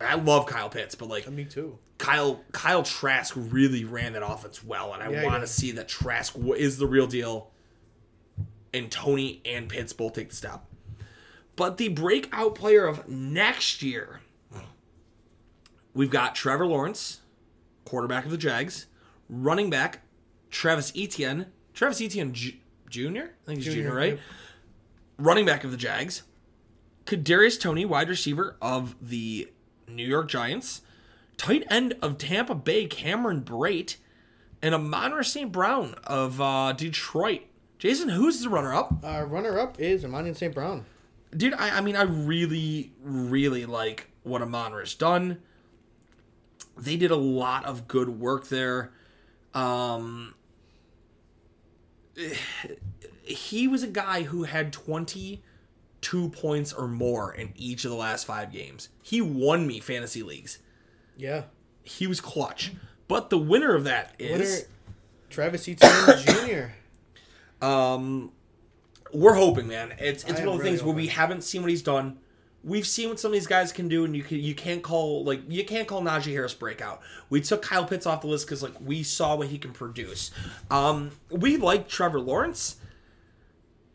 I 0.02 0.16
love 0.16 0.46
Kyle 0.46 0.70
Pitts, 0.70 0.96
but 0.96 1.10
like 1.10 1.30
Me 1.30 1.46
too. 1.46 1.78
Kyle 1.98 2.42
Kyle 2.54 2.84
Trask 2.84 3.34
really 3.38 3.84
ran 3.84 4.14
that 4.14 4.26
offense 4.26 4.64
well, 4.64 4.94
and 4.94 5.04
I 5.04 5.10
Yeah, 5.12 5.20
he 5.22 5.26
want 5.26 5.36
to 5.42 5.48
did. 5.48 5.48
see 5.54 5.72
that 5.74 5.88
Trask 5.90 6.36
is 6.58 6.78
the 6.78 6.88
real 6.88 7.08
deal, 7.08 7.52
and 8.74 8.90
Toney 8.92 9.42
and 9.46 9.68
Pitts 9.68 9.92
both 9.94 10.14
take 10.14 10.30
the 10.30 10.36
step. 10.36 10.64
But 11.58 11.76
the 11.78 11.90
breakout 11.90 12.56
player 12.56 12.86
of 12.86 13.10
next 13.10 13.82
year, 13.84 14.22
we've 15.94 16.10
got 16.10 16.36
Trevor 16.36 16.66
Lawrence, 16.66 17.20
quarterback 17.86 18.26
of 18.26 18.32
the 18.32 18.38
Jags, 18.38 18.86
running 19.28 19.70
back 19.70 20.00
Travis 20.50 20.92
Etienne, 20.96 21.48
Travis 21.74 22.02
Etienne 22.02 22.34
J- 22.34 22.60
Jr. 22.90 23.00
I 23.02 23.28
think 23.46 23.58
he's 23.58 23.66
junior, 23.66 23.74
Junior, 23.84 23.96
right? 23.96 24.10
yep. 24.14 24.20
Running 25.18 25.46
back 25.46 25.66
of 25.66 25.72
the 25.72 25.78
Jags, 25.78 26.24
Kadarius 27.06 27.60
Toney, 27.60 27.84
wide 27.86 28.08
receiver 28.08 28.56
of 28.62 28.96
the 29.02 29.50
New 29.90 30.06
York 30.06 30.28
Giants, 30.30 30.82
tight 31.38 31.66
end 31.70 31.96
of 32.02 32.18
Tampa 32.18 32.56
Bay, 32.56 32.86
Cameron 32.86 33.42
Brate, 33.42 33.98
and 34.62 34.76
Amon 34.76 35.24
St. 35.24 35.52
Brown 35.52 35.96
of 36.04 36.40
uh, 36.40 36.74
Detroit. 36.74 37.42
Jason, 37.78 38.10
who's 38.10 38.42
the 38.42 38.50
runner-up? 38.50 39.04
Uh, 39.04 39.24
runner 39.24 39.58
up 39.58 39.80
is 39.80 40.04
Amon-Ra 40.04 40.34
St. 40.34 40.54
Brown. 40.54 40.86
Dude, 41.36 41.54
I, 41.54 41.78
I 41.78 41.82
mean, 41.82 41.96
I 41.96 42.04
really, 42.04 42.92
really 43.02 43.66
like 43.66 44.10
what 44.24 44.42
Amon-Ra's 44.42 44.96
done. 44.96 45.40
They 46.78 46.98
did 46.98 47.12
a 47.12 47.16
lot 47.16 47.64
of 47.66 47.88
good 47.88 48.10
work 48.10 48.50
there. 48.50 48.92
Um, 49.54 50.36
he 53.24 53.68
was 53.68 53.84
a 53.84 53.88
guy 53.88 54.24
who 54.24 54.44
had 54.44 54.74
22 56.10 56.30
points 56.30 56.74
or 56.74 56.88
more 56.88 57.34
in 57.34 57.54
each 57.56 57.86
of 57.86 57.92
the 57.92 57.98
last 57.98 58.26
five 58.26 58.52
games. 58.52 58.90
He 59.02 59.22
won 59.22 59.68
me 59.68 59.80
fantasy 59.80 60.24
leagues. 60.24 60.60
Yeah. 61.18 61.44
He 61.84 62.08
was 62.08 62.20
clutch. 62.20 62.72
But 63.08 63.30
the 63.30 63.38
winner 63.38 63.76
of 63.76 63.84
that 63.84 64.16
Winner. 64.20 64.46
Travis 65.30 65.68
Etienne 65.68 66.20
Jr. 67.62 67.66
Um, 67.66 68.32
we're 69.14 69.34
hoping, 69.36 69.68
man. 69.68 69.94
It's 70.00 70.24
it's 70.24 70.40
I 70.40 70.46
one 70.46 70.56
of 70.56 70.58
the 70.60 70.64
things 70.64 70.82
really 70.82 70.94
where 70.94 70.96
we 70.96 71.08
haven't 71.08 71.44
seen 71.44 71.62
what 71.62 71.70
he's 71.70 71.84
done. 71.84 72.18
We've 72.64 72.86
seen 72.86 73.10
what 73.10 73.20
some 73.20 73.30
of 73.30 73.34
these 73.34 73.48
guys 73.48 73.72
can 73.72 73.88
do, 73.88 74.06
and 74.06 74.16
you 74.16 74.24
can 74.24 74.40
you 74.40 74.54
can't 74.54 74.84
call 74.84 75.24
like 75.24 75.42
you 75.48 75.64
can't 75.64 75.88
call 75.88 76.02
Najee 76.02 76.32
Harris 76.32 76.54
breakout. 76.54 77.02
We 77.30 77.42
took 77.42 77.62
Kyle 77.62 77.86
Pitts 77.86 78.06
off 78.06 78.22
the 78.22 78.28
list 78.28 78.46
because 78.46 78.62
like 78.62 78.80
we 78.84 79.02
saw 79.02 79.36
what 79.36 79.48
he 79.48 79.58
can 79.58 79.72
produce. 79.72 80.32
Um, 80.70 81.12
we 81.32 81.58
like 81.58 81.88
Trevor 81.88 82.20
Lawrence, 82.20 82.76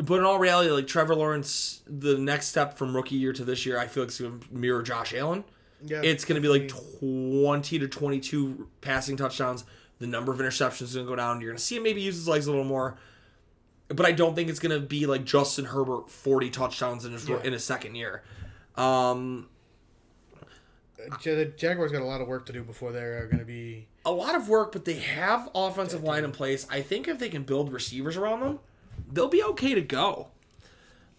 but 0.05 0.19
in 0.19 0.25
all 0.25 0.39
reality, 0.39 0.71
like 0.71 0.87
Trevor 0.87 1.15
Lawrence, 1.15 1.83
the 1.87 2.19
next 2.19 2.49
step 2.49 2.77
from 2.77 2.95
rookie 2.95 3.15
year 3.17 3.33
to 3.33 3.45
this 3.45 3.65
year, 3.65 3.79
I 3.79 3.87
feel 3.87 4.03
like 4.03 4.09
it's 4.09 4.21
going 4.21 4.41
to 4.41 4.47
mirror 4.55 4.83
Josh 4.83 5.15
Allen. 5.15 5.45
Yeah, 5.83 6.01
it's 6.03 6.25
going 6.25 6.41
to 6.41 6.47
be 6.47 6.49
like 6.49 6.69
twenty 7.01 7.79
to 7.79 7.89
twenty-two 7.89 8.69
passing 8.81 9.17
touchdowns. 9.17 9.65
The 9.99 10.07
number 10.07 10.33
of 10.33 10.39
interceptions 10.39 10.83
is 10.83 10.95
going 10.95 11.07
to 11.07 11.11
go 11.13 11.17
down. 11.17 11.41
You're 11.41 11.51
going 11.51 11.59
to 11.59 11.63
see 11.63 11.77
him 11.77 11.83
maybe 11.83 12.01
use 12.01 12.17
his 12.17 12.29
legs 12.29 12.47
a 12.47 12.51
little 12.51 12.65
more 12.65 12.97
but 13.89 14.07
I 14.07 14.13
don't 14.13 14.35
think 14.35 14.49
it's 14.49 14.61
gonna 14.61 14.81
be 14.81 15.05
like 15.05 15.27
Justin 15.27 15.67
Herbert 15.67 16.11
forty 16.11 16.49
touchdowns 16.49 17.05
in 17.05 17.13
his 17.13 17.29
Yeah. 17.29 17.43
in 17.45 17.53
his 17.53 17.63
second 17.65 17.97
year. 17.97 18.23
Um, 18.77 19.49
The 21.23 21.53
Jaguars 21.57 21.93
got 21.93 22.01
a 22.01 22.07
lot 22.07 22.23
of 22.23 22.27
work 22.29 22.47
to 22.47 22.53
do 22.53 22.63
before 22.65 22.93
they're 22.93 23.27
going 23.27 23.39
to 23.41 23.45
be. 23.45 23.87
a 24.07 24.11
lot 24.11 24.35
of 24.35 24.49
work, 24.49 24.73
but 24.73 24.87
they 24.87 24.95
have 24.95 25.51
offensive 25.55 26.03
line 26.03 26.25
in 26.25 26.33
place. 26.33 26.67
I 26.71 26.81
think 26.81 27.09
if 27.09 27.19
they 27.19 27.29
can 27.29 27.43
build 27.43 27.73
receivers 27.73 28.17
around 28.17 28.41
them, 28.41 28.59
they'll 29.13 29.29
be 29.29 29.43
okay 29.43 29.75
to 29.75 29.81
go. 29.83 30.29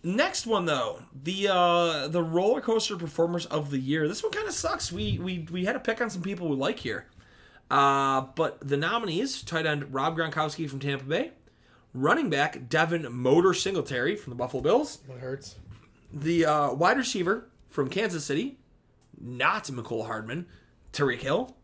Next 0.04 0.46
one 0.46 0.66
though, 0.66 1.02
the 1.24 1.48
uh 1.52 2.08
the 2.08 2.22
roller 2.22 2.62
coaster 2.62 2.96
performers 2.96 3.46
of 3.48 3.72
the 3.72 3.80
year. 3.80 4.08
This 4.08 4.22
one 4.22 4.32
kind 4.32 4.48
of 4.48 4.54
sucks. 4.54 4.92
We 4.92 5.18
we 5.20 5.48
we 5.52 5.66
had 5.66 5.74
to 5.74 5.80
pick 5.80 6.00
on 6.02 6.10
some 6.10 6.22
people 6.22 6.48
we 6.48 6.56
like 6.56 6.80
here. 6.80 7.08
Uh, 7.72 8.22
but 8.36 8.60
the 8.68 8.78
nominees: 8.78 9.42
tight 9.42 9.66
end 9.66 9.92
Rob 9.92 10.16
Gronkowski 10.16 10.70
from 10.70 10.80
Tampa 10.80 11.06
Bay, 11.06 11.32
running 11.96 12.30
back 12.30 12.70
Devin 12.70 13.08
Motor 13.12 13.56
Singletary 13.56 14.16
from 14.16 14.30
the 14.30 14.36
Buffalo 14.38 14.62
Bills, 14.62 15.00
What 15.08 15.18
hurts? 15.18 15.56
the 16.14 16.46
uh, 16.46 16.74
wide 16.74 16.98
receiver 16.98 17.50
from 17.68 17.90
Kansas 17.90 18.24
City, 18.24 18.60
not 19.20 19.64
Mecole 19.66 20.06
Hardman, 20.06 20.46
Tyreek 20.94 21.22
Hill, 21.22 21.56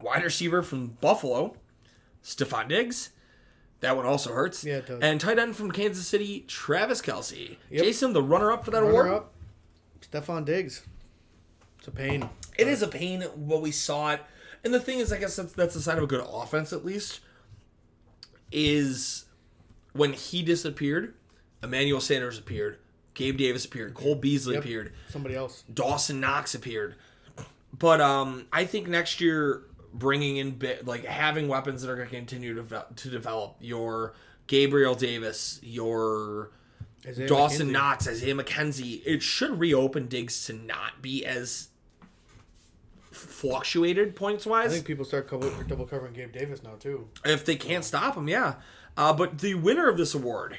wide 0.00 0.22
receiver 0.22 0.62
from 0.62 0.96
Buffalo, 1.00 1.56
Stefon 2.22 2.68
Diggs. 2.68 3.10
That 3.84 3.96
one 3.96 4.06
also 4.06 4.32
hurts. 4.32 4.64
Yeah, 4.64 4.76
it 4.78 4.86
does. 4.86 5.00
And 5.02 5.20
tight 5.20 5.38
end 5.38 5.56
from 5.56 5.70
Kansas 5.70 6.06
City, 6.06 6.44
Travis 6.48 7.00
Kelce. 7.02 7.56
Yep. 7.70 7.84
Jason, 7.84 8.12
the 8.12 8.22
runner-up 8.22 8.64
for 8.64 8.70
that 8.70 8.82
award. 8.82 9.06
Runner 9.06 9.16
up, 9.16 9.32
Stefon 10.00 10.44
Diggs. 10.44 10.82
It's 11.78 11.88
a 11.88 11.90
pain. 11.90 12.28
It 12.58 12.66
is 12.66 12.82
a 12.82 12.88
pain 12.88 13.22
when 13.36 13.60
we 13.60 13.70
saw 13.70 14.12
it, 14.12 14.22
and 14.64 14.72
the 14.72 14.80
thing 14.80 15.00
is, 15.00 15.12
I 15.12 15.18
guess 15.18 15.36
that's 15.36 15.52
that's 15.52 15.74
the 15.74 15.80
sign 15.80 15.98
of 15.98 16.04
a 16.04 16.06
good 16.06 16.24
offense 16.26 16.72
at 16.72 16.84
least. 16.84 17.20
Is 18.52 19.24
when 19.92 20.12
he 20.12 20.42
disappeared, 20.42 21.14
Emmanuel 21.62 22.00
Sanders 22.00 22.38
appeared, 22.38 22.78
Gabe 23.14 23.36
Davis 23.36 23.64
appeared, 23.64 23.94
Cole 23.94 24.14
Beasley 24.14 24.54
Yep. 24.54 24.64
appered. 24.64 24.92
Somebody 25.08 25.34
else. 25.34 25.64
Dawson 25.72 26.20
Knox 26.20 26.54
appeared. 26.54 26.94
But 27.76 28.00
um, 28.00 28.46
I 28.52 28.64
think 28.64 28.86
next 28.88 29.20
year 29.20 29.62
bringing 29.94 30.36
in 30.36 30.50
bit 30.50 30.86
like 30.86 31.04
having 31.04 31.48
weapons 31.48 31.80
that 31.82 31.90
are 31.90 31.96
going 31.96 32.08
to 32.08 32.14
continue 32.14 32.52
to 32.54 32.60
develop, 32.60 32.96
to 32.96 33.08
develop 33.08 33.56
your 33.60 34.14
Gabriel 34.46 34.94
Davis, 34.94 35.60
your 35.62 36.50
Isaiah 37.06 37.28
Dawson 37.28 37.68
McKenzie. 37.68 37.72
Knox, 37.72 38.08
Isaiah 38.08 38.34
McKenzie, 38.34 39.02
it 39.06 39.22
should 39.22 39.58
reopen 39.58 40.08
Diggs 40.08 40.44
to 40.46 40.52
not 40.52 41.00
be 41.00 41.24
as 41.24 41.68
fluctuated 43.10 44.16
points 44.16 44.44
wise. 44.46 44.70
I 44.70 44.74
think 44.74 44.86
people 44.86 45.04
start 45.04 45.28
cover, 45.28 45.50
double 45.64 45.86
covering 45.86 46.12
Gabe 46.14 46.32
Davis 46.32 46.62
now 46.62 46.74
too. 46.78 47.08
If 47.24 47.44
they 47.44 47.56
can't 47.56 47.84
stop 47.84 48.16
him, 48.16 48.28
yeah. 48.28 48.54
Uh, 48.96 49.12
but 49.12 49.38
the 49.38 49.54
winner 49.54 49.88
of 49.88 49.96
this 49.96 50.14
award, 50.14 50.56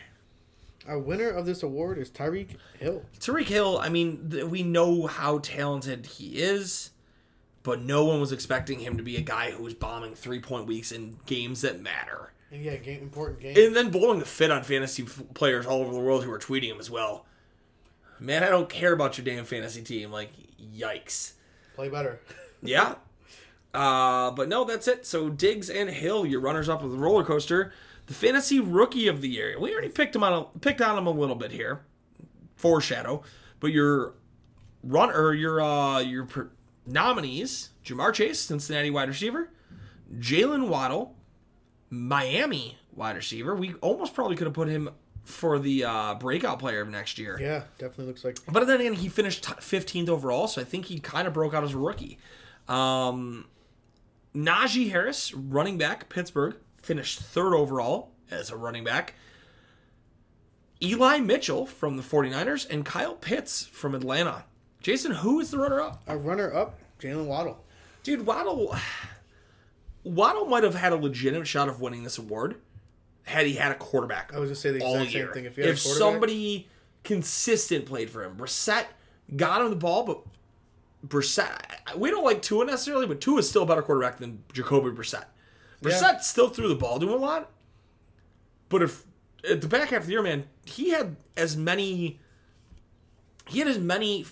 Our 0.87 0.99
winner 0.99 1.29
of 1.29 1.45
this 1.45 1.63
award 1.63 1.97
is 1.97 2.09
Tyreek 2.09 2.57
Hill. 2.79 3.03
Tyreek 3.19 3.47
Hill, 3.47 3.77
I 3.79 3.89
mean, 3.89 4.29
th- 4.29 4.45
we 4.45 4.61
know 4.63 5.07
how 5.07 5.39
talented 5.39 6.05
he 6.05 6.37
is, 6.37 6.91
but 7.65 7.81
no 7.81 8.05
one 8.05 8.21
was 8.21 8.31
expecting 8.31 8.79
him 8.79 8.95
to 8.95 9.01
be 9.01 9.17
a 9.17 9.21
guy 9.21 9.49
who 9.49 9.63
was 9.63 9.73
bombing 9.73 10.13
three 10.13 10.39
point 10.39 10.67
weeks 10.67 10.91
in 10.91 11.17
games 11.25 11.61
that 11.61 11.81
matter. 11.81 12.31
And 12.51 12.63
yeah, 12.63 12.75
game 12.75 13.01
important 13.01 13.39
game. 13.39 13.57
And 13.57 13.75
then 13.75 13.89
blowing 13.89 14.19
the 14.19 14.25
fit 14.25 14.51
on 14.51 14.63
fantasy 14.63 15.01
f- 15.01 15.23
players 15.33 15.65
all 15.65 15.81
over 15.81 15.91
the 15.91 15.99
world 15.99 16.23
who 16.23 16.31
are 16.31 16.37
tweeting 16.37 16.69
him 16.69 16.79
as 16.79 16.91
well. 16.91 17.25
Man, 18.19 18.43
I 18.43 18.49
don't 18.49 18.69
care 18.69 18.93
about 18.93 19.17
your 19.17 19.25
damn 19.25 19.45
fantasy 19.45 19.81
team. 19.81 20.11
Like, 20.11 20.29
yikes. 20.61 21.33
Play 21.73 21.89
better. 21.89 22.21
Yeah. 22.61 22.95
Uh, 23.73 24.29
but 24.29 24.47
no, 24.47 24.63
that's 24.63 24.87
it. 24.87 25.07
So 25.07 25.29
Diggs 25.29 25.67
and 25.69 25.89
Hill, 25.89 26.23
your 26.23 26.41
runners 26.41 26.69
up 26.69 26.83
of 26.83 26.91
the 26.91 26.97
roller 26.97 27.23
coaster. 27.23 27.73
The 28.05 28.13
fantasy 28.13 28.59
rookie 28.59 29.07
of 29.07 29.21
the 29.21 29.27
year. 29.27 29.59
We 29.59 29.73
already 29.73 29.89
picked 29.89 30.15
him 30.15 30.23
on 30.23 30.33
a, 30.33 30.59
picked 30.59 30.81
on 30.81 30.99
him 30.99 31.07
a 31.07 31.11
little 31.11 31.35
bit 31.35 31.51
here. 31.51 31.81
Foreshadow. 32.55 33.23
But 33.59 33.71
your 33.71 34.13
run 34.83 35.09
or 35.09 35.33
your 35.33 35.59
uh 35.61 35.99
your 35.99 36.27
nominees, 36.85 37.69
Ja'Marr 37.85 38.13
Chase, 38.13 38.39
Cincinnati 38.39 38.89
wide 38.89 39.07
receiver, 39.07 39.49
Jalen 40.17 40.67
Waddle, 40.67 41.15
Miami 41.89 42.77
wide 42.93 43.15
receiver. 43.15 43.55
We 43.55 43.73
almost 43.75 44.13
probably 44.13 44.35
could 44.35 44.47
have 44.47 44.53
put 44.53 44.67
him 44.67 44.89
for 45.23 45.57
the 45.57 45.83
uh, 45.83 46.13
breakout 46.15 46.59
player 46.59 46.81
of 46.81 46.89
next 46.89 47.17
year. 47.17 47.37
Yeah, 47.41 47.63
definitely 47.77 48.05
looks 48.07 48.23
like. 48.23 48.37
But 48.47 48.65
then 48.67 48.79
again, 48.79 48.93
he 48.93 49.09
finished 49.09 49.43
t- 49.43 49.53
15th 49.53 50.09
overall, 50.09 50.47
so 50.47 50.61
I 50.61 50.63
think 50.63 50.85
he 50.85 50.99
kind 50.99 51.27
of 51.27 51.33
broke 51.33 51.53
out 51.53 51.63
as 51.63 51.73
a 51.73 51.77
rookie. 51.77 52.19
Um, 52.67 53.45
Najee 54.35 54.91
Harris, 54.91 55.33
running 55.33 55.77
back, 55.77 56.09
Pittsburgh, 56.09 56.57
finished 56.81 57.19
third 57.19 57.55
overall 57.55 58.11
as 58.29 58.51
a 58.51 58.55
running 58.55 58.83
back. 58.83 59.15
Eli 60.81 61.19
Mitchell 61.19 61.65
from 61.65 61.97
the 61.97 62.03
49ers 62.03 62.69
and 62.69 62.85
Kyle 62.85 63.15
Pitts 63.15 63.65
from 63.65 63.95
Atlanta. 63.95 64.45
Jason, 64.85 65.09
who 65.13 65.39
is 65.39 65.49
the 65.49 65.57
runner 65.57 65.81
up? 65.81 66.03
A 66.05 66.15
runner 66.15 66.53
up, 66.53 66.77
Jalen 66.99 67.25
Waddle. 67.25 67.59
Dude, 68.03 68.23
Waddle 68.23 68.75
Waddle 70.03 70.45
might 70.45 70.61
have 70.61 70.75
had 70.75 70.93
a 70.93 70.95
legitimate 70.95 71.47
shot 71.47 71.67
of 71.67 71.81
winning 71.81 72.03
this 72.03 72.19
award 72.19 72.57
had 73.23 73.47
he 73.47 73.53
had 73.53 73.71
a 73.71 73.75
quarterback. 73.75 74.31
I 74.31 74.37
was 74.37 74.49
gonna 74.49 74.55
say 74.55 74.69
the 74.69 74.75
exact 74.75 75.11
same 75.11 75.21
year. 75.21 75.33
thing. 75.33 75.45
If 75.45 75.57
you 75.57 75.63
had 75.63 75.69
a 75.71 75.73
if 75.73 75.79
somebody 75.79 76.69
consistent 77.03 77.87
played 77.87 78.11
for 78.11 78.23
him, 78.23 78.37
Brissett 78.37 78.85
got 79.35 79.63
him 79.63 79.71
the 79.71 79.75
ball, 79.75 80.03
but 80.03 80.21
Brissett, 81.03 81.97
we 81.97 82.11
don't 82.11 82.23
like 82.23 82.43
Tua 82.43 82.65
necessarily, 82.65 83.07
but 83.07 83.19
Tua 83.19 83.39
is 83.39 83.49
still 83.49 83.63
a 83.63 83.65
better 83.65 83.81
quarterback 83.81 84.19
than 84.19 84.43
Jacoby 84.53 84.91
Brissett. 84.91 85.25
Brissett 85.81 86.01
Yeah. 86.01 86.19
still 86.19 86.49
threw 86.49 86.67
the 86.67 86.75
ball 86.75 86.99
to 86.99 87.07
him 87.07 87.13
a 87.13 87.17
lot, 87.17 87.51
but 88.69 88.83
if 88.83 89.03
at 89.49 89.61
the 89.61 89.67
back 89.67 89.89
half 89.89 90.01
of 90.01 90.05
the 90.05 90.11
year, 90.11 90.21
man, 90.21 90.45
he 90.63 90.91
had 90.91 91.15
as 91.35 91.57
many, 91.57 92.19
he 93.47 93.57
had 93.57 93.67
as 93.67 93.79
many 93.79 94.27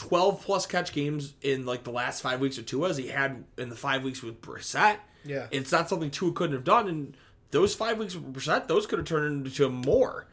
12 0.00 0.42
plus 0.42 0.64
catch 0.64 0.94
games 0.94 1.34
in 1.42 1.66
like 1.66 1.84
the 1.84 1.90
last 1.90 2.22
five 2.22 2.40
weeks 2.40 2.56
of 2.56 2.64
Tua 2.64 2.88
as 2.88 2.96
he 2.96 3.08
had 3.08 3.44
in 3.58 3.68
the 3.68 3.76
five 3.76 4.02
weeks 4.02 4.22
with 4.22 4.40
Brissett. 4.40 4.96
Yeah. 5.26 5.46
It's 5.50 5.70
not 5.70 5.90
something 5.90 6.10
Tua 6.10 6.32
couldn't 6.32 6.56
have 6.56 6.64
done. 6.64 6.88
And 6.88 7.16
those 7.50 7.74
five 7.74 7.98
weeks 7.98 8.14
with 8.14 8.32
Brissett, 8.32 8.66
those 8.66 8.86
could 8.86 8.98
have 8.98 9.06
turned 9.06 9.46
into 9.46 9.68
more. 9.68 10.26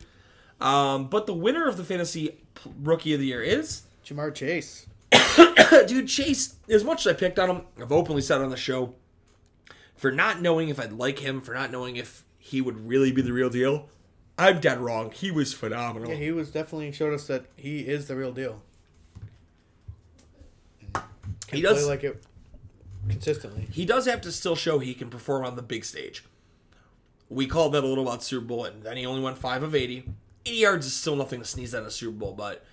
Um, 0.61 1.09
but 1.09 1.27
the 1.27 1.33
winner 1.33 1.67
of 1.67 1.75
the 1.75 1.83
fantasy 1.83 2.39
rookie 2.81 3.13
of 3.13 3.19
the 3.19 3.25
year 3.25 3.43
is 3.43 3.81
Ja'Marr 4.05 4.33
Chase. 4.33 4.87
dude 5.87 6.07
Chase. 6.07 6.55
As 6.69 6.85
much 6.85 7.05
as 7.05 7.13
I 7.13 7.19
picked 7.19 7.37
on 7.37 7.49
him, 7.49 7.61
I've 7.77 7.91
openly 7.91 8.21
said 8.21 8.39
on 8.39 8.49
the 8.49 8.55
show 8.55 8.95
for 9.97 10.13
not 10.13 10.41
knowing 10.41 10.69
if 10.69 10.79
I'd 10.79 10.93
like 10.93 11.19
him, 11.19 11.41
for 11.41 11.53
not 11.53 11.71
knowing 11.73 11.97
if 11.97 12.23
he 12.37 12.61
would 12.61 12.87
really 12.87 13.11
be 13.11 13.21
the 13.21 13.33
real 13.33 13.49
deal. 13.49 13.89
I'm 14.37 14.61
dead 14.61 14.79
wrong. 14.79 15.11
He 15.11 15.29
was 15.29 15.53
phenomenal. 15.53 16.09
Yeah, 16.09 16.15
he 16.15 16.31
was 16.31 16.51
definitely 16.51 16.93
showed 16.93 17.13
us 17.13 17.27
that 17.27 17.47
he 17.57 17.81
is 17.81 18.07
the 18.07 18.15
real 18.15 18.31
deal. 18.31 18.61
He 21.51 21.61
Play 21.61 21.61
does 21.61 21.87
like 21.87 22.03
it 22.03 22.23
consistently. 23.09 23.67
he 23.71 23.85
does 23.85 24.05
have 24.05 24.21
to 24.21 24.31
still 24.31 24.55
show 24.55 24.79
he 24.79 24.93
can 24.93 25.09
perform 25.09 25.45
on 25.45 25.55
the 25.55 25.61
big 25.61 25.85
stage. 25.85 26.23
We 27.29 27.45
called 27.47 27.73
that 27.73 27.83
a 27.83 27.87
little 27.87 28.07
about 28.07 28.23
Super 28.23 28.45
Bowl, 28.45 28.65
and 28.65 28.83
then 28.83 28.97
he 28.97 29.05
only 29.05 29.21
went 29.21 29.37
five 29.37 29.63
of 29.63 29.75
80. 29.75 30.09
80 30.45 30.57
yards 30.57 30.85
is 30.85 30.93
still 30.93 31.15
nothing 31.15 31.39
to 31.39 31.45
sneeze 31.45 31.73
at 31.73 31.81
in 31.81 31.87
a 31.87 31.91
Super 31.91 32.17
Bowl, 32.17 32.33
but 32.33 32.65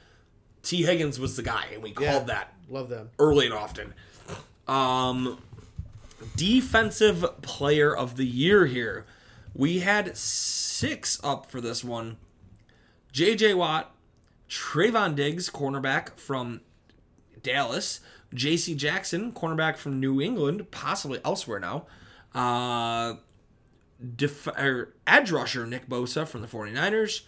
Tee 0.63 0.83
Higgins 0.85 1.19
was 1.19 1.37
the 1.37 1.43
guy, 1.43 1.67
and 1.73 1.83
we 1.83 1.91
called 1.91 2.05
Yeah. 2.29 2.35
that 2.35 2.55
Love 2.69 2.89
them. 2.89 3.11
early 3.19 3.47
and 3.47 3.55
often. 3.55 3.95
Um, 4.69 5.41
defensive 6.37 7.25
player 7.43 7.95
of 7.95 8.17
the 8.17 8.25
year 8.27 8.67
here. 8.67 9.05
We 9.55 9.81
had 9.81 10.17
six 10.17 11.21
up 11.23 11.51
for 11.51 11.61
this 11.61 11.85
one. 11.85 12.17
J.J. 13.13 13.55
Watt, 13.55 13.95
Trevon 14.49 15.15
Diggs, 15.15 15.49
cornerback 15.51 16.17
from 16.19 16.61
Dallas, 17.43 18.01
J.C. 18.35 18.75
Jackson, 18.75 19.33
cornerback 19.33 19.77
from 19.77 20.01
New 20.01 20.21
England, 20.21 20.71
possibly 20.71 21.21
elsewhere 21.25 21.61
now. 21.61 21.87
Uh, 22.35 23.15
def- 24.17 24.49
er, 24.49 24.93
edge 25.07 25.31
rusher 25.31 25.67
Nick 25.67 25.89
Bosa 25.89 26.27
from 26.27 26.43
the 26.43 26.49
49ers, 26.49 27.23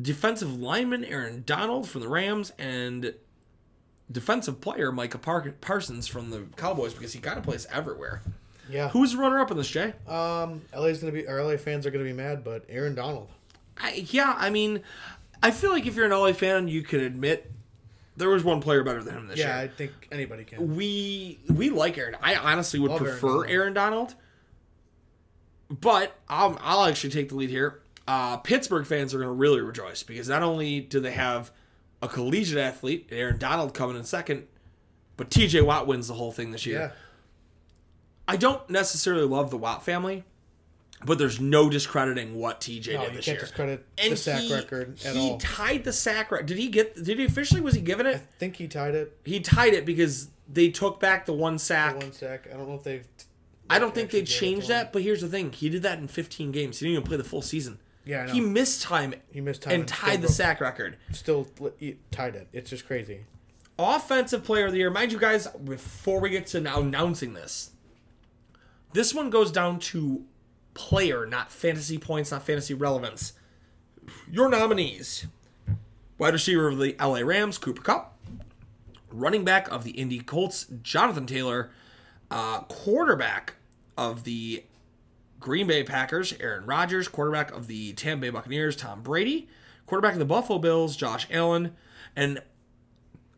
defensive 0.00 0.60
lineman 0.60 1.04
Aaron 1.04 1.42
Donald 1.46 1.88
from 1.88 2.02
the 2.02 2.08
Rams, 2.08 2.52
and 2.58 3.14
defensive 4.10 4.60
player 4.60 4.92
Micah 4.92 5.18
Par- 5.18 5.54
Parsons 5.60 6.06
from 6.06 6.30
the 6.30 6.42
Cowboys 6.56 6.92
because 6.92 7.12
he 7.12 7.20
kind 7.20 7.38
of 7.38 7.44
plays 7.44 7.66
everywhere. 7.72 8.20
Yeah. 8.68 8.88
Who's 8.90 9.12
the 9.12 9.18
runner 9.18 9.40
up 9.40 9.50
in 9.50 9.56
this, 9.56 9.68
Jay? 9.68 9.92
Um, 10.06 10.62
LA's 10.74 10.98
gonna 10.98 11.12
be. 11.12 11.26
LA 11.26 11.56
fans 11.56 11.86
are 11.86 11.90
gonna 11.90 12.04
be 12.04 12.12
mad, 12.12 12.44
but 12.44 12.64
Aaron 12.68 12.94
Donald. 12.94 13.28
I, 13.78 14.06
yeah, 14.10 14.34
I 14.36 14.50
mean, 14.50 14.82
I 15.42 15.50
feel 15.50 15.70
like 15.70 15.86
if 15.86 15.96
you're 15.96 16.06
an 16.06 16.12
LA 16.12 16.32
fan, 16.32 16.68
you 16.68 16.82
can 16.82 17.00
admit 17.00 17.50
there 18.16 18.28
was 18.28 18.44
one 18.44 18.60
player 18.60 18.82
better 18.82 19.02
than 19.02 19.14
him 19.14 19.28
this 19.28 19.38
year. 19.38 19.48
Yeah, 19.48 19.58
I 19.58 19.68
think 19.68 19.92
anybody 20.12 20.44
can. 20.44 20.76
We 20.76 21.38
we 21.48 21.70
like 21.70 21.98
Aaron. 21.98 22.16
I 22.22 22.36
honestly 22.36 22.78
would 22.80 22.90
Love 22.90 23.02
Aaron 23.02 23.12
prefer 23.12 23.28
Donald. 23.28 23.50
Aaron 23.50 23.74
Donald, 23.74 24.14
but 25.68 26.16
I'll, 26.28 26.58
I'll 26.62 26.84
actually 26.84 27.10
take 27.10 27.28
the 27.28 27.34
lead 27.36 27.50
here. 27.50 27.80
Uh, 28.06 28.36
Pittsburgh 28.36 28.86
fans 28.86 29.14
are 29.14 29.18
going 29.18 29.28
to 29.28 29.34
really 29.34 29.60
rejoice 29.60 30.02
because 30.02 30.28
not 30.28 30.42
only 30.42 30.80
do 30.80 31.00
they 31.00 31.12
have 31.12 31.50
a 32.02 32.08
collegiate 32.08 32.58
athlete, 32.58 33.08
Aaron 33.10 33.38
Donald, 33.38 33.72
coming 33.72 33.96
in 33.96 34.04
second, 34.04 34.46
but 35.16 35.30
TJ 35.30 35.64
Watt 35.64 35.86
wins 35.86 36.08
the 36.08 36.14
whole 36.14 36.32
thing 36.32 36.50
this 36.50 36.66
year. 36.66 36.78
Yeah. 36.78 36.90
I 38.28 38.36
don't 38.36 38.68
necessarily 38.68 39.24
love 39.24 39.50
the 39.50 39.56
Watt 39.56 39.84
family, 39.84 40.24
but 41.04 41.18
there's 41.18 41.40
no 41.40 41.68
discrediting 41.68 42.34
what 42.36 42.60
TJ 42.60 42.94
No, 42.94 43.00
did 43.02 43.10
you 43.10 43.16
this 43.16 43.24
can't 43.24 43.26
year. 43.26 43.40
discredit 43.40 43.86
and 43.98 44.12
the 44.12 44.16
sack 44.16 44.40
he, 44.42 44.54
record 44.54 44.98
at 45.04 45.14
he 45.14 45.30
all. 45.30 45.38
tied 45.38 45.84
the 45.84 45.92
sack 45.92 46.30
record. 46.30 46.46
Did 46.46 46.58
he 46.58 46.68
get? 46.68 46.94
Did 47.02 47.18
he 47.18 47.24
officially? 47.24 47.60
Was 47.60 47.74
he 47.74 47.80
given 47.80 48.06
it? 48.06 48.16
I 48.16 48.18
think 48.38 48.56
he 48.56 48.68
tied 48.68 48.94
it. 48.94 49.16
He 49.24 49.40
tied 49.40 49.74
it 49.74 49.84
because 49.84 50.28
they 50.52 50.68
took 50.70 51.00
back 51.00 51.26
the 51.26 51.32
one 51.32 51.58
sack. 51.58 51.96
One 51.96 52.12
sack. 52.12 52.48
I 52.52 52.56
don't 52.56 52.68
know 52.68 52.74
if 52.76 52.82
they've. 52.84 53.06
I 53.70 53.78
don't 53.78 53.94
think 53.94 54.10
they 54.10 54.20
actually 54.20 54.26
gave 54.26 54.36
it 54.36 54.40
changed 54.56 54.68
that. 54.68 54.92
But 54.92 55.02
here's 55.02 55.20
the 55.20 55.28
thing: 55.28 55.52
he 55.52 55.68
did 55.70 55.82
that 55.82 55.98
in 55.98 56.08
15 56.08 56.52
games. 56.52 56.78
He 56.78 56.86
didn't 56.86 56.98
even 56.98 57.06
play 57.08 57.16
the 57.16 57.24
full 57.24 57.42
season. 57.42 57.78
Yeah, 58.06 58.22
I 58.22 58.26
know. 58.26 58.32
He 58.34 58.40
missed 58.40 58.82
time. 58.82 59.14
He 59.32 59.40
missed 59.40 59.62
time 59.62 59.72
and 59.72 59.80
and 59.82 59.88
tied 59.88 60.16
the 60.18 60.26
broke- 60.26 60.30
sack 60.32 60.60
record. 60.60 60.98
Still 61.12 61.46
he 61.78 61.96
tied 62.10 62.34
it. 62.34 62.48
It's 62.52 62.68
just 62.70 62.86
crazy. 62.86 63.20
Offensive 63.78 64.44
player 64.44 64.66
of 64.66 64.72
the 64.72 64.78
year, 64.78 64.90
mind 64.90 65.10
you 65.12 65.18
guys. 65.18 65.46
Before 65.48 66.20
we 66.20 66.30
get 66.30 66.46
to 66.48 66.60
now 66.60 66.80
announcing 66.80 67.32
this, 67.34 67.70
this 68.92 69.12
one 69.14 69.30
goes 69.30 69.50
down 69.50 69.78
to 69.80 70.24
player, 70.74 71.26
not 71.26 71.50
fantasy 71.50 71.98
points, 71.98 72.30
not 72.30 72.42
fantasy 72.42 72.74
relevance. 72.74 73.32
Your 74.30 74.48
nominees: 74.48 75.26
wide 76.18 76.34
receiver 76.34 76.68
of 76.68 76.78
the 76.78 76.96
LA 77.00 77.20
Rams, 77.20 77.58
Cooper 77.58 77.82
Kupp; 77.82 78.18
running 79.10 79.44
back 79.44 79.70
of 79.70 79.84
the 79.84 79.92
Indy 79.92 80.20
Colts, 80.20 80.66
Jonathan 80.82 81.26
Taylor; 81.26 81.70
uh, 82.30 82.60
quarterback 82.62 83.54
of 83.96 84.24
the 84.24 84.64
Green 85.40 85.66
Bay 85.66 85.82
Packers, 85.84 86.34
Aaron 86.40 86.66
Rodgers, 86.66 87.08
quarterback 87.08 87.52
of 87.52 87.66
the 87.66 87.92
Tampa 87.94 88.22
Bay 88.22 88.30
Buccaneers, 88.30 88.76
Tom 88.76 89.02
Brady, 89.02 89.48
quarterback 89.86 90.14
of 90.14 90.18
the 90.18 90.24
Buffalo 90.24 90.58
Bills, 90.58 90.96
Josh 90.96 91.26
Allen, 91.30 91.74
and 92.16 92.42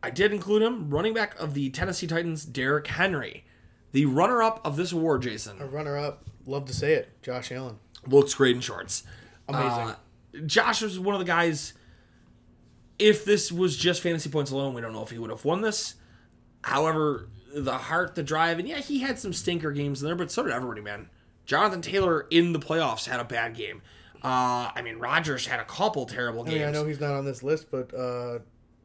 I 0.01 0.09
did 0.09 0.31
include 0.31 0.61
him, 0.61 0.89
running 0.89 1.13
back 1.13 1.37
of 1.39 1.53
the 1.53 1.69
Tennessee 1.69 2.07
Titans, 2.07 2.45
Derrick 2.45 2.87
Henry. 2.87 3.45
The 3.97 4.05
runner 4.05 4.43
up 4.43 4.61
of 4.63 4.75
this 4.75 4.91
award, 4.91 5.23
Jason, 5.23 5.59
A 5.59 5.65
runner 5.65 5.97
up. 5.97 6.23
Love 6.45 6.65
to 6.65 6.73
say 6.75 6.93
it. 6.93 7.19
Josh 7.23 7.51
Allen. 7.51 7.79
looks 8.05 8.35
great 8.35 8.55
in 8.55 8.61
shorts. 8.61 9.01
Amazing. 9.49 9.71
Uh, 9.71 9.95
Josh 10.45 10.83
was 10.83 10.99
one 10.99 11.15
of 11.15 11.19
the 11.19 11.25
guys. 11.25 11.73
If 12.99 13.25
this 13.25 13.51
was 13.51 13.75
just 13.75 14.03
fantasy 14.03 14.29
points 14.29 14.51
alone, 14.51 14.75
we 14.75 14.81
don't 14.81 14.93
know 14.93 15.01
if 15.01 15.09
he 15.09 15.17
would 15.17 15.31
have 15.31 15.43
won 15.43 15.61
this. 15.61 15.95
However, 16.63 17.27
the 17.51 17.75
heart, 17.75 18.13
the 18.13 18.21
drive, 18.21 18.59
and 18.59 18.67
yeah, 18.67 18.77
he 18.77 18.99
had 18.99 19.17
some 19.17 19.33
stinker 19.33 19.71
games 19.71 20.03
in 20.03 20.05
there, 20.05 20.15
but 20.15 20.29
so 20.29 20.43
did 20.43 20.51
everybody, 20.53 20.81
man. 20.81 21.09
Jonathan 21.47 21.81
Taylor 21.81 22.27
in 22.29 22.53
the 22.53 22.59
playoffs 22.59 23.07
had 23.07 23.19
a 23.19 23.25
bad 23.25 23.55
game. 23.55 23.81
Uh, 24.23 24.69
I 24.75 24.83
mean, 24.83 24.99
Rodgers 24.99 25.47
had 25.47 25.59
a 25.59 25.65
couple 25.65 26.05
terrible 26.05 26.43
I 26.43 26.49
games. 26.49 26.59
mean, 26.59 26.67
I 26.67 26.71
know 26.71 26.85
he's 26.85 26.99
not 26.99 27.15
on 27.15 27.25
this 27.25 27.41
list, 27.41 27.71
but 27.71 27.91
uh, 27.95 28.39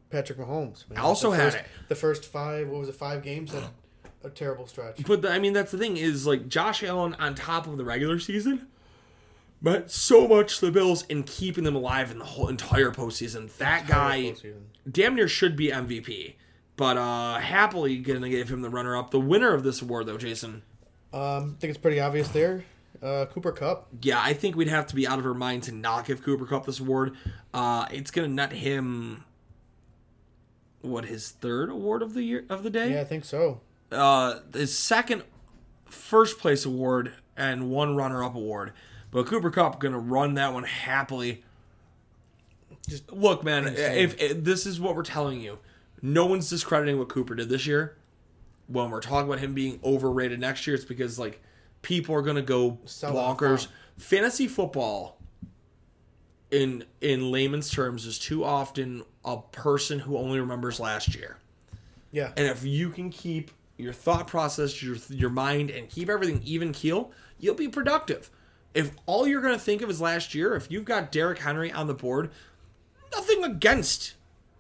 Patrick 0.09 0.39
Mahomes. 0.39 0.89
man. 0.89 1.01
Also 1.01 1.33
had 1.33 1.53
first, 1.53 1.57
it. 1.59 1.67
The 1.89 1.97
first 1.97 2.25
five, 2.25 2.67
what 2.71 2.81
was 2.81 2.89
it, 2.89 2.95
five 2.95 3.23
games? 3.23 3.53
Had 3.53 3.65
a 4.25 4.31
terrible 4.31 4.67
stretch. 4.67 5.05
But 5.07 5.23
the, 5.23 5.31
I 5.31 5.39
mean, 5.39 5.53
that's 5.53 5.73
the 5.73 5.79
thing 5.79 5.97
is 5.97 6.27
like 6.27 6.49
Josh 6.49 6.83
Allen 6.83 7.15
on 7.19 7.35
top 7.35 7.67
of 7.67 7.77
the 7.77 7.85
regular 7.85 8.19
season 8.19 8.67
meant 9.61 9.91
so 9.91 10.27
much 10.27 10.59
to 10.59 10.67
the 10.67 10.73
Bills 10.73 11.05
in 11.09 11.23
keeping 11.23 11.65
them 11.65 11.77
alive 11.77 12.11
in 12.11 12.19
the 12.19 12.25
whole 12.25 12.49
entire 12.49 12.91
postseason. 12.91 13.55
That 13.59 13.87
guy 13.87 14.33
Postseason. 14.35 14.63
damn 14.91 15.15
near 15.15 15.29
should 15.29 15.57
be 15.57 15.69
MVP. 15.69 16.35
But 16.77 16.97
uh 16.97 17.39
happily 17.39 17.99
gonna 17.99 18.29
give 18.29 18.51
him 18.51 18.63
the 18.63 18.71
runner 18.71 18.97
up. 18.97 19.11
The 19.11 19.21
winner 19.21 19.55
of 19.55 19.63
this 19.63 19.81
award 19.83 20.07
though, 20.07 20.19
Jason. 20.19 20.63
Um, 21.13 21.55
I 21.57 21.61
think 21.61 21.71
it's 21.71 21.79
pretty 21.79 22.01
obvious 22.01 22.29
there. 22.29 22.65
Uh, 23.03 23.27
Cooper 23.27 23.53
Kupp. 23.53 23.89
Yeah, 24.01 24.21
I 24.23 24.33
think 24.33 24.57
we'd 24.57 24.69
have 24.69 24.87
to 24.87 24.95
be 24.95 25.07
out 25.07 25.19
of 25.19 25.27
our 25.27 25.35
mind 25.35 25.65
to 25.65 25.73
not 25.73 26.07
give 26.07 26.23
Cooper 26.23 26.47
Kupp 26.47 26.67
this 26.67 26.81
award. 26.81 27.15
Uh 27.55 27.87
it's 27.93 28.11
gonna 28.11 28.29
net 28.29 28.53
him 28.53 29.25
what 30.81 31.05
his 31.05 31.31
third 31.31 31.71
award 31.71 32.03
of 32.03 32.15
the 32.15 32.23
year 32.23 32.45
of 32.49 32.63
the 32.65 32.71
day? 32.71 32.95
Yeah, 32.95 33.03
I 33.03 33.05
think 33.05 33.25
so. 33.25 33.61
Uh, 33.93 34.41
his 34.53 34.77
second 34.77 35.23
first 35.87 36.39
place 36.39 36.65
award 36.65 37.13
and 37.37 37.71
one 37.71 37.97
runner 37.97 38.25
up 38.25 38.35
award. 38.35 38.73
But 39.11 39.27
Cooper 39.27 39.51
Kupp 39.51 39.79
gonna 39.79 39.99
run 39.99 40.35
that 40.35 40.53
one 40.53 40.65
happily. 40.65 41.45
Just 42.89 43.13
Look, 43.13 43.45
man, 43.45 43.69
if, 43.69 44.21
if 44.21 44.43
this 44.43 44.67
is 44.67 44.81
what 44.81 44.97
we're 44.97 45.03
telling 45.03 45.41
you, 45.41 45.59
no 46.01 46.27
one's 46.27 46.49
discrediting 46.51 46.99
what 46.99 47.09
Cooper 47.09 47.35
did 47.35 47.49
this 47.49 47.67
year. 47.67 47.97
When 48.67 48.91
we're 48.91 49.01
talking 49.01 49.29
about 49.29 49.39
him 49.41 49.55
being 49.55 49.79
overrated 49.85 50.41
next 50.41 50.67
year, 50.67 50.75
it's 50.75 50.85
because 50.85 51.19
like 51.19 51.43
people 51.83 52.15
are 52.15 52.23
gonna 52.23 52.43
go 52.43 52.79
off, 52.85 53.39
bonkers. 53.39 53.69
Fantasy 53.99 54.49
football, 54.49 55.19
in 56.51 56.85
in 57.01 57.31
layman's 57.31 57.71
terms, 57.71 58.07
is 58.07 58.19
too 58.19 58.45
often 58.45 59.05
a 59.25 59.37
person 59.39 59.99
who 59.99 60.17
only 60.17 60.41
remembers 60.41 60.81
last 60.81 61.15
year. 61.15 61.37
Yeah. 62.11 62.33
And 62.37 62.47
if 62.47 62.65
you 62.65 62.91
can 62.91 63.11
keep 63.11 63.51
your 63.83 63.93
thought 63.93 64.27
process, 64.27 64.83
your 64.83 64.97
your 65.09 65.31
mind, 65.31 65.71
and 65.71 65.89
keep 65.89 66.09
everything 66.09 66.41
even 66.45 66.73
keel, 66.73 67.11
you'll 67.39 67.55
be 67.55 67.69
productive. 67.69 68.31
If 68.75 68.93
all 69.07 69.27
you're 69.27 69.43
going 69.43 69.55
to 69.55 69.61
think 69.61 69.83
of 69.83 69.91
is 69.91 70.01
last 70.01 70.35
year, 70.35 70.55
if 70.55 70.71
you've 70.71 70.85
got 70.87 71.13
Derrick 71.13 71.39
Henry 71.39 71.71
on 71.71 71.87
the 71.89 71.95
board, 71.95 72.31
nothing 73.15 73.45
against 73.45 74.15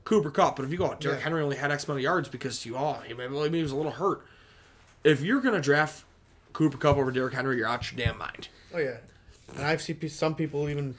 Cooper 0.05 0.31
Kupp, 0.31 0.57
but 0.57 0.65
if 0.65 0.71
you 0.71 0.77
go, 0.77 0.91
oh, 0.91 0.97
Derrick 1.01 1.19
Yeah. 1.19 1.25
Henry 1.25 1.43
only 1.43 1.57
had 1.57 1.71
X 1.71 1.85
amount 1.85 1.99
of 1.99 2.03
yards 2.03 2.29
because 2.29 2.67
you, 2.67 2.77
oh, 2.77 3.01
he 3.07 3.15
maybe, 3.15 3.57
he 3.57 3.63
was 3.63 3.73
a 3.73 3.77
little 3.77 3.93
hurt. 3.93 4.27
If 5.05 5.23
you're 5.23 5.41
going 5.41 5.55
to 5.55 5.61
draft 5.61 6.05
Cooper 6.53 6.77
Kupp 6.77 6.97
over 6.99 7.11
Derrick 7.11 7.33
Henry, 7.35 7.57
you're 7.57 7.67
out 7.67 7.91
your 7.91 8.05
damn 8.05 8.19
mind. 8.19 8.49
Oh 8.75 8.79
yeah. 8.79 8.99
And 9.57 9.65
I've 9.65 9.81
seen 9.83 10.09
some 10.09 10.35
people 10.35 10.69
even 10.69 10.95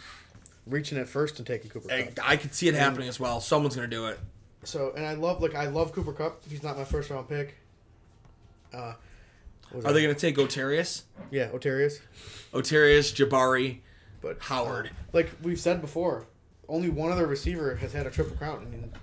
reaching 0.65 0.97
at 0.97 1.07
first 1.07 1.37
and 1.37 1.45
taking 1.45 1.69
Cooper 1.69 1.89
Kupp. 1.89 2.19
I 2.27 2.37
could 2.37 2.53
see 2.53 2.67
it 2.67 2.73
happening 2.75 3.07
as 3.07 3.19
well. 3.19 3.41
Someone's 3.41 3.75
going 3.75 3.89
to 3.89 3.95
do 3.95 4.07
it. 4.07 4.19
So 4.63 4.93
and 4.95 5.05
I 5.05 5.13
love 5.13 5.41
like 5.41 5.55
I 5.55 5.67
love 5.67 5.91
Cooper 5.91 6.13
Kupp. 6.13 6.41
He's 6.49 6.63
not 6.63 6.77
my 6.77 6.85
first 6.85 7.09
round 7.09 7.27
pick. 7.27 7.55
Uh, 8.73 8.93
Are 9.85 9.93
they 9.93 10.01
going 10.01 10.13
to 10.13 10.19
take 10.19 10.37
Otarius? 10.37 11.03
Yeah, 11.31 11.49
Otarius. 11.49 11.99
Otarius, 12.53 13.13
Jabari, 13.13 13.79
But 14.21 14.37
Howard. 14.41 14.87
uh, 14.87 14.89
like 15.13 15.29
we've 15.41 15.59
said 15.59 15.81
before, 15.81 16.27
only 16.69 16.89
one 16.89 17.11
other 17.11 17.27
receiver 17.27 17.75
has 17.75 17.93
had 17.93 18.05
a 18.07 18.11
triple 18.11 18.35
crown, 18.37 18.67
and, 18.71 18.93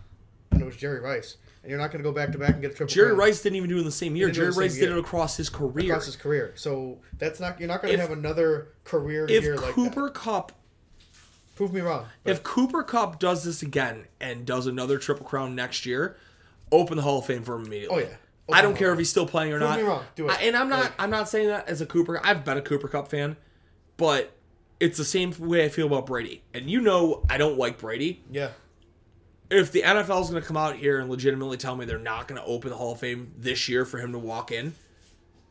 and 0.50 0.60
it 0.62 0.64
was 0.64 0.76
Jerry 0.76 1.00
Rice, 1.00 1.36
and 1.62 1.70
you're 1.70 1.78
not 1.78 1.90
going 1.90 2.02
to 2.02 2.08
go 2.08 2.12
back 2.14 2.32
to 2.32 2.38
back 2.38 2.50
and 2.50 2.62
get 2.62 2.72
a 2.72 2.74
triple. 2.74 2.86
Crown. 2.92 2.94
Jerry 2.94 3.08
crown 3.14 3.18
Rice 3.18 3.42
didn't 3.42 3.56
even 3.56 3.68
do 3.68 3.76
it 3.76 3.80
in 3.80 3.84
the 3.84 3.90
same 3.92 4.16
year. 4.16 4.26
didn't 4.28 4.36
do 4.36 4.42
it 4.48 4.52
Jerry 4.52 4.64
Rice 4.66 4.74
did 4.78 4.90
it 4.90 4.98
across 4.98 5.36
his 5.36 5.48
career. 5.50 5.86
across 5.92 6.06
his 6.06 6.16
career. 6.16 6.52
So 6.56 6.98
that's 7.18 7.40
not 7.40 7.58
you're 7.60 7.68
not 7.68 7.82
going 7.82 7.94
to 7.94 8.00
have 8.00 8.10
another 8.12 8.68
career 8.84 9.26
if 9.28 9.42
year 9.42 9.56
like 9.56 9.74
Cooper. 9.74 10.08
Kupp 10.10 10.52
Prove 11.56 11.72
me 11.74 11.80
wrong. 11.82 12.06
but- 12.24 12.30
if 12.30 12.42
Cooper 12.42 12.82
Kupp 12.82 13.18
does 13.18 13.44
this 13.44 13.60
again 13.62 14.06
and 14.20 14.46
does 14.46 14.66
another 14.66 14.96
triple 14.98 15.26
crown 15.26 15.54
next 15.54 15.84
year, 15.84 16.16
open 16.72 16.96
the 16.96 17.02
Hall 17.02 17.18
of 17.18 17.26
Fame 17.26 17.42
for 17.42 17.56
him 17.56 17.66
immediately. 17.66 18.04
Oh, 18.04 18.08
yeah. 18.08 18.16
I 18.52 18.62
don't 18.62 18.76
care 18.76 18.92
if 18.92 18.98
he's 18.98 19.10
still 19.10 19.26
playing 19.26 19.52
or 19.52 19.58
Prove 19.58 19.70
not. 19.70 19.78
me 19.78 19.84
wrong. 19.84 20.04
Do 20.14 20.28
it. 20.28 20.32
I- 20.38 20.42
and 20.44 20.56
I'm 20.56 20.68
not 20.68 20.80
Like- 20.84 20.92
I'm 20.98 21.10
not 21.10 21.28
saying 21.28 21.48
that 21.48 21.68
as 21.68 21.80
a 21.80 21.86
Cooper. 21.86 22.20
I've 22.24 22.44
been 22.44 22.56
a 22.58 22.62
Cooper 22.62 22.88
Kupp 22.88 23.08
fan, 23.08 23.36
but 23.96 24.32
it's 24.78 24.96
the 24.98 25.04
same 25.04 25.34
way 25.38 25.64
I 25.64 25.68
feel 25.68 25.86
about 25.86 26.06
Brady. 26.06 26.42
And 26.54 26.70
you 26.70 26.80
know 26.80 27.24
I 27.28 27.36
don't 27.38 27.58
like 27.58 27.78
Brady. 27.78 28.22
yeah, 28.30 28.50
If 29.50 29.72
the 29.72 29.82
NFL 29.82 30.22
is 30.22 30.30
going 30.30 30.40
to 30.40 30.46
come 30.46 30.56
out 30.56 30.76
here 30.76 31.00
and 31.00 31.10
legitimately 31.10 31.56
tell 31.56 31.74
me 31.76 31.84
they're 31.84 31.98
not 31.98 32.28
going 32.28 32.40
to 32.40 32.46
open 32.46 32.70
the 32.70 32.76
Hall 32.76 32.92
of 32.92 33.00
Fame 33.00 33.32
this 33.36 33.68
year 33.68 33.84
for 33.84 33.98
him 33.98 34.12
to 34.12 34.18
walk 34.18 34.52
in, 34.52 34.74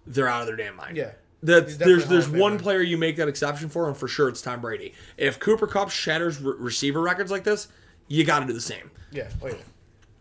they're 0.08 0.28
out 0.28 0.42
of 0.42 0.48
their 0.48 0.56
damn 0.56 0.76
mind. 0.78 0.96
Yeah. 0.98 1.12
That's, 1.44 1.78
there's 1.78 2.06
there's 2.08 2.28
one 2.28 2.60
player 2.60 2.82
you 2.82 2.98
make 2.98 3.16
that 3.18 3.28
exception 3.30 3.70
for, 3.70 3.88
and 3.88 3.96
for 3.96 4.08
sure 4.10 4.28
it's 4.28 4.42
Tom 4.42 4.60
Brady. 4.62 4.94
If 5.16 5.40
Cooper 5.40 5.68
Kupp 5.68 5.90
shatters 5.90 6.42
re- 6.42 6.56
receiver 6.58 7.00
records 7.02 7.32
like 7.32 7.44
this, 7.46 7.68
you 8.10 8.26
got 8.26 8.40
to 8.40 8.46
do 8.46 8.52
the 8.54 8.60
same. 8.60 8.92
yeah, 9.12 9.30
oh 9.42 9.48
yeah. 9.48 9.56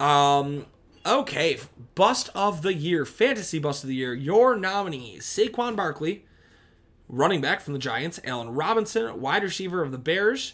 Um. 0.00 0.66
Okay, 1.08 1.58
bust 1.94 2.28
of 2.34 2.60
the 2.60 2.74
year, 2.74 3.06
fantasy 3.06 3.58
bust 3.58 3.82
of 3.82 3.88
the 3.88 3.94
year. 3.94 4.12
Your 4.12 4.56
nominees: 4.56 5.24
Saquon 5.24 5.74
Barkley, 5.74 6.26
running 7.08 7.40
back 7.40 7.62
from 7.62 7.72
the 7.72 7.78
Giants; 7.78 8.20
Allen 8.24 8.50
Robinson, 8.50 9.18
wide 9.18 9.42
receiver 9.42 9.82
of 9.82 9.90
the 9.90 9.96
Bears; 9.96 10.52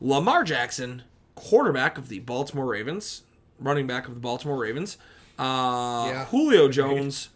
Lamar 0.00 0.42
Jackson, 0.42 1.02
quarterback 1.34 1.98
of 1.98 2.08
the 2.08 2.20
Baltimore 2.20 2.64
Ravens, 2.64 3.24
running 3.58 3.86
back 3.86 4.08
of 4.08 4.14
the 4.14 4.20
Baltimore 4.20 4.56
Ravens; 4.56 4.96
uh, 5.38 6.08
Yeah. 6.08 6.24
Julio 6.30 6.70
Jones, 6.70 7.28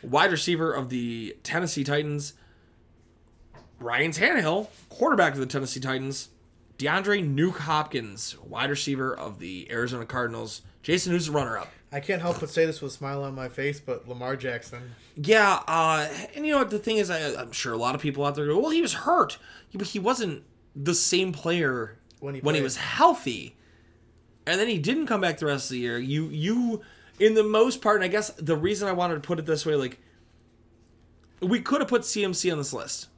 wide 0.00 0.30
receiver 0.30 0.72
of 0.72 0.90
the 0.90 1.36
Tennessee 1.42 1.82
Titans; 1.82 2.34
Ryan 3.80 4.12
Tannehill, 4.12 4.68
quarterback 4.88 5.32
of 5.32 5.40
the 5.40 5.46
Tennessee 5.46 5.80
Titans; 5.80 6.28
DeAndre 6.78 7.28
Nuke 7.28 7.58
Hopkins, 7.58 8.38
wide 8.38 8.70
receiver 8.70 9.12
of 9.12 9.40
the 9.40 9.66
Arizona 9.72 10.06
Cardinals. 10.06 10.62
Jason, 10.80 11.10
who's 11.12 11.26
the 11.26 11.32
runner-up? 11.32 11.68
I 11.90 12.00
can't 12.00 12.20
help 12.20 12.40
but 12.40 12.50
say 12.50 12.66
this 12.66 12.82
with 12.82 12.92
a 12.92 12.94
smile 12.94 13.22
on 13.22 13.34
my 13.34 13.48
face, 13.48 13.80
but 13.80 14.06
Lamar 14.06 14.36
Jackson. 14.36 14.94
Yeah, 15.16 15.62
uh, 15.66 16.08
and 16.34 16.44
you 16.44 16.52
know 16.52 16.58
what 16.58 16.70
the 16.70 16.78
thing 16.78 16.98
is, 16.98 17.08
I, 17.10 17.34
I'm 17.40 17.52
sure 17.52 17.72
a 17.72 17.78
lot 17.78 17.94
of 17.94 18.02
people 18.02 18.24
out 18.26 18.34
there 18.34 18.46
go, 18.46 18.58
"Well, 18.58 18.70
he 18.70 18.82
was 18.82 18.92
hurt, 18.92 19.38
he, 19.68 19.78
he 19.84 19.98
wasn't 19.98 20.44
the 20.76 20.94
same 20.94 21.32
player 21.32 21.98
When 22.20 22.34
he 22.34 22.40
when 22.40 22.54
he 22.54 22.60
was 22.60 22.76
healthy." 22.76 23.56
And 24.46 24.58
then 24.58 24.68
he 24.68 24.78
didn't 24.78 25.06
come 25.06 25.20
back 25.20 25.38
the 25.38 25.46
rest 25.46 25.66
of 25.66 25.74
the 25.74 25.80
year. 25.80 25.98
You, 25.98 26.28
you, 26.28 26.80
in 27.20 27.34
the 27.34 27.42
most 27.44 27.82
part, 27.82 27.96
and 27.96 28.04
I 28.04 28.08
guess 28.08 28.30
the 28.30 28.56
reason 28.56 28.88
I 28.88 28.92
wanted 28.92 29.16
to 29.16 29.20
put 29.20 29.38
it 29.38 29.44
this 29.44 29.66
way, 29.66 29.74
like, 29.74 29.98
we 31.42 31.60
could 31.60 31.82
have 31.82 31.88
put 31.88 32.00
CMC 32.00 32.50
on 32.50 32.56
this 32.56 32.72
list, 32.72 33.08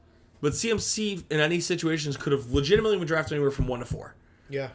but 0.41 0.55
CMC 0.55 1.23
in 1.31 1.39
any 1.39 1.61
situations 1.61 2.17
could 2.17 2.33
have 2.33 2.51
legitimately 2.51 2.99
been 2.99 3.07
drafted 3.07 3.35
anywhere 3.35 3.53
from 3.53 3.69
one 3.69 3.79
to 3.79 3.85
four. 3.85 4.17
Yeah, 4.49 4.71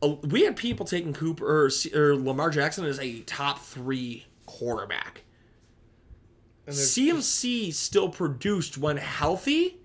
We 0.00 0.42
had 0.42 0.56
people 0.56 0.86
taking 0.86 1.12
Cooper 1.12 1.44
or, 1.66 1.70
or 1.94 2.16
Lamar 2.16 2.50
Jackson 2.50 2.84
as 2.84 3.00
a 3.00 3.20
top 3.20 3.58
three 3.60 4.26
quarterback. 4.46 5.24
CMC 6.68 7.72
still 7.72 8.08
produced 8.08 8.76
when 8.78 8.98
healthy 8.98 9.78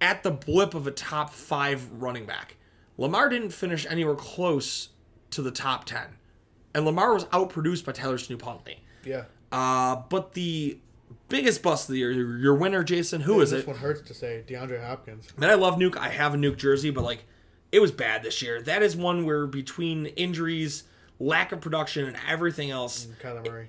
at 0.00 0.22
the 0.22 0.30
blip 0.30 0.74
of 0.74 0.86
a 0.86 0.90
top 0.90 1.30
five 1.30 1.90
running 1.92 2.26
back. 2.26 2.56
Lamar 2.96 3.28
didn't 3.28 3.50
finish 3.50 3.86
anywhere 3.88 4.14
close 4.14 4.90
to 5.30 5.42
the 5.42 5.50
top 5.50 5.84
10. 5.84 6.02
And 6.74 6.84
Lamar 6.84 7.14
was 7.14 7.24
outproduced 7.26 7.84
by 7.84 7.92
Tyler 7.92 8.18
Snoop 8.18 8.42
Huntley. 8.42 8.82
yeah. 9.04 9.24
Uh, 9.50 10.02
but 10.10 10.34
the 10.34 10.78
biggest 11.30 11.62
bust 11.62 11.88
of 11.88 11.94
the 11.94 12.00
year, 12.00 12.12
your 12.12 12.54
winner, 12.54 12.84
Jason, 12.84 13.22
who 13.22 13.40
is 13.40 13.50
this 13.50 13.60
it? 13.60 13.66
This 13.66 13.66
one 13.66 13.76
hurts 13.76 14.02
to 14.02 14.12
say 14.12 14.44
DeAndre 14.46 14.84
Hopkins. 14.84 15.26
Man, 15.38 15.48
I 15.48 15.54
love 15.54 15.76
Nuke. 15.76 15.96
I 15.96 16.10
have 16.10 16.34
a 16.34 16.36
Nuke 16.36 16.58
jersey, 16.58 16.90
but 16.90 17.04
like, 17.04 17.24
it 17.72 17.80
was 17.80 17.90
bad 17.92 18.22
this 18.22 18.40
year. 18.42 18.60
That 18.62 18.82
is 18.82 18.96
one 18.96 19.24
where 19.26 19.46
between 19.46 20.06
injuries, 20.06 20.84
lack 21.18 21.52
of 21.52 21.60
production, 21.60 22.06
and 22.06 22.16
everything 22.28 22.70
else, 22.70 23.06
mm, 23.06 23.16
Kyler 23.20 23.46
Murray. 23.46 23.68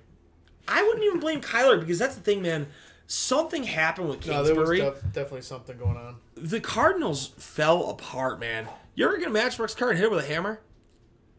I 0.67 0.83
wouldn't 0.83 1.03
even 1.03 1.19
blame 1.19 1.41
Kyler 1.41 1.79
because 1.79 1.97
that's 1.99 2.15
the 2.15 2.21
thing, 2.21 2.41
man. 2.41 2.67
Something 3.07 3.63
happened 3.63 4.07
with 4.09 4.27
No, 4.27 4.43
there 4.43 4.53
was 4.53 4.69
def- 4.79 5.01
definitely 5.13 5.41
something 5.41 5.77
going 5.77 5.97
on. 5.97 6.17
the 6.35 6.59
Cardinals 6.59 7.31
fell 7.37 7.89
apart, 7.89 8.39
man. 8.39 8.67
You 8.93 9.05
ever 9.05 9.17
get 9.17 9.29
a 9.29 9.31
Matchbox 9.31 9.73
card 9.73 9.91
and 9.91 9.99
hit 9.99 10.05
it 10.05 10.11
with 10.11 10.23
a 10.23 10.27
hammer? 10.27 10.59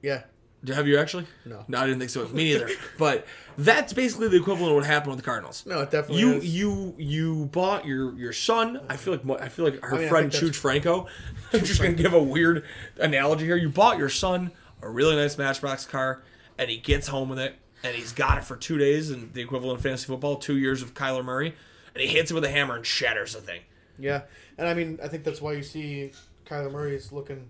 Yeah, 0.03 0.23
Have 0.66 0.88
you 0.88 0.99
actually? 0.99 1.27
No. 1.44 1.64
No, 1.68 1.79
I 1.79 1.85
didn't 1.87 2.01
think 2.01 2.11
so. 2.11 2.27
Me 2.29 2.53
neither. 2.53 2.70
but 2.99 3.25
that's 3.57 3.92
basically 3.92 4.29
the 4.29 4.37
equivalent 4.38 4.70
of 4.73 4.77
what 4.77 4.85
happened 4.87 5.12
with 5.12 5.18
the 5.20 5.25
Cardinals. 5.25 5.64
no, 5.64 5.81
it 5.83 5.90
definitely 5.92 6.20
You 6.23 6.33
is. 6.35 6.44
you 6.57 6.94
you 6.99 7.46
bought 7.53 7.85
your 7.87 8.14
your 8.18 8.33
son. 8.33 8.81
I 8.88 8.96
feel 8.96 9.14
like 9.25 9.40
I 9.40 9.49
feel 9.49 9.64
like 9.66 9.81
her 9.85 9.94
I 9.96 9.99
mean, 10.01 10.09
friend 10.09 10.31
Chooch 10.33 10.57
Franco. 10.57 11.07
I'm 11.53 11.65
just 11.65 11.81
gonna 11.81 11.95
give 11.95 12.13
a 12.13 12.23
weird 12.23 12.65
analogy 12.99 13.45
here. 13.45 13.57
You 13.57 13.69
bought 13.69 13.99
your 13.99 14.09
son 14.09 14.53
a 14.83 14.89
really 14.89 15.17
nice 15.17 15.37
Matchbox 15.37 15.87
car, 15.87 16.23
and 16.59 16.71
he 16.71 16.77
gets 16.77 17.09
home 17.09 17.29
with 17.29 17.39
it, 17.39 17.57
and 17.83 17.95
he's 17.95 18.13
got 18.13 18.39
it 18.39 18.45
for 18.45 18.57
two 18.57 18.79
days, 18.79 19.11
and 19.11 19.33
the 19.35 19.41
equivalent 19.43 19.79
of 19.79 19.83
fantasy 19.83 20.07
football, 20.07 20.37
two 20.37 20.57
years 20.57 20.83
of 20.83 20.95
Kyler 20.95 21.25
Murray, 21.25 21.55
and 21.95 22.03
he 22.03 22.09
hits 22.09 22.31
it 22.31 22.35
with 22.35 22.45
a 22.45 22.51
hammer 22.51 22.77
and 22.77 22.87
shatters 22.87 23.35
the 23.35 23.41
thing. 23.41 23.61
Yeah, 23.99 24.23
and 24.59 24.69
I 24.69 24.75
mean, 24.75 24.99
I 25.03 25.09
think 25.09 25.25
that's 25.25 25.41
why 25.41 25.53
you 25.53 25.63
see 25.63 26.13
Kyler 26.47 26.71
Murray 26.71 26.95
is 26.95 27.13
looking. 27.13 27.49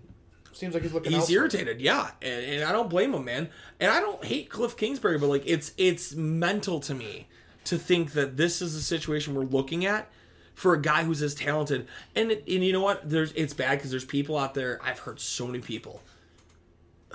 Seems 0.53 0.73
like 0.73 0.83
he's 0.83 0.93
looking. 0.93 1.11
He's 1.11 1.21
elsewhere. 1.21 1.39
irritated, 1.39 1.79
yeah, 1.79 2.11
and, 2.21 2.45
and 2.45 2.63
I 2.63 2.71
don't 2.71 2.89
blame 2.89 3.13
him, 3.13 3.23
man. 3.25 3.49
And 3.79 3.91
I 3.91 3.99
don't 3.99 4.23
hate 4.25 4.49
Cliff 4.49 4.75
Kingsbury, 4.75 5.17
but 5.17 5.27
like 5.27 5.43
it's 5.45 5.73
it's 5.77 6.13
mental 6.13 6.79
to 6.81 6.93
me 6.93 7.27
to 7.65 7.77
think 7.77 8.13
that 8.13 8.37
this 8.37 8.61
is 8.61 8.73
the 8.73 8.81
situation 8.81 9.35
we're 9.35 9.43
looking 9.43 9.85
at 9.85 10.09
for 10.53 10.73
a 10.73 10.81
guy 10.81 11.03
who's 11.03 11.21
as 11.21 11.35
talented. 11.35 11.87
And 12.15 12.31
and 12.31 12.45
you 12.47 12.73
know 12.73 12.81
what? 12.81 13.09
There's 13.09 13.31
it's 13.33 13.53
bad 13.53 13.77
because 13.77 13.91
there's 13.91 14.05
people 14.05 14.37
out 14.37 14.53
there. 14.53 14.79
I've 14.83 14.99
heard 14.99 15.19
so 15.19 15.45
many 15.47 15.59
people 15.59 16.01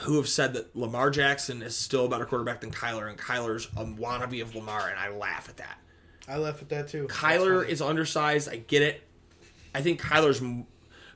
who 0.00 0.16
have 0.16 0.28
said 0.28 0.52
that 0.54 0.76
Lamar 0.76 1.10
Jackson 1.10 1.62
is 1.62 1.74
still 1.74 2.06
a 2.06 2.08
better 2.08 2.26
quarterback 2.26 2.60
than 2.60 2.70
Kyler, 2.70 3.08
and 3.08 3.18
Kyler's 3.18 3.66
a 3.76 3.84
wannabe 3.84 4.42
of 4.42 4.54
Lamar, 4.54 4.88
and 4.88 4.98
I 4.98 5.08
laugh 5.08 5.48
at 5.48 5.56
that. 5.56 5.78
I 6.28 6.36
laugh 6.36 6.60
at 6.60 6.68
that 6.70 6.88
too. 6.88 7.06
Kyler 7.08 7.66
is 7.66 7.80
undersized. 7.80 8.48
I 8.48 8.56
get 8.56 8.82
it. 8.82 9.02
I 9.74 9.80
think 9.80 10.00
Kyler's 10.00 10.42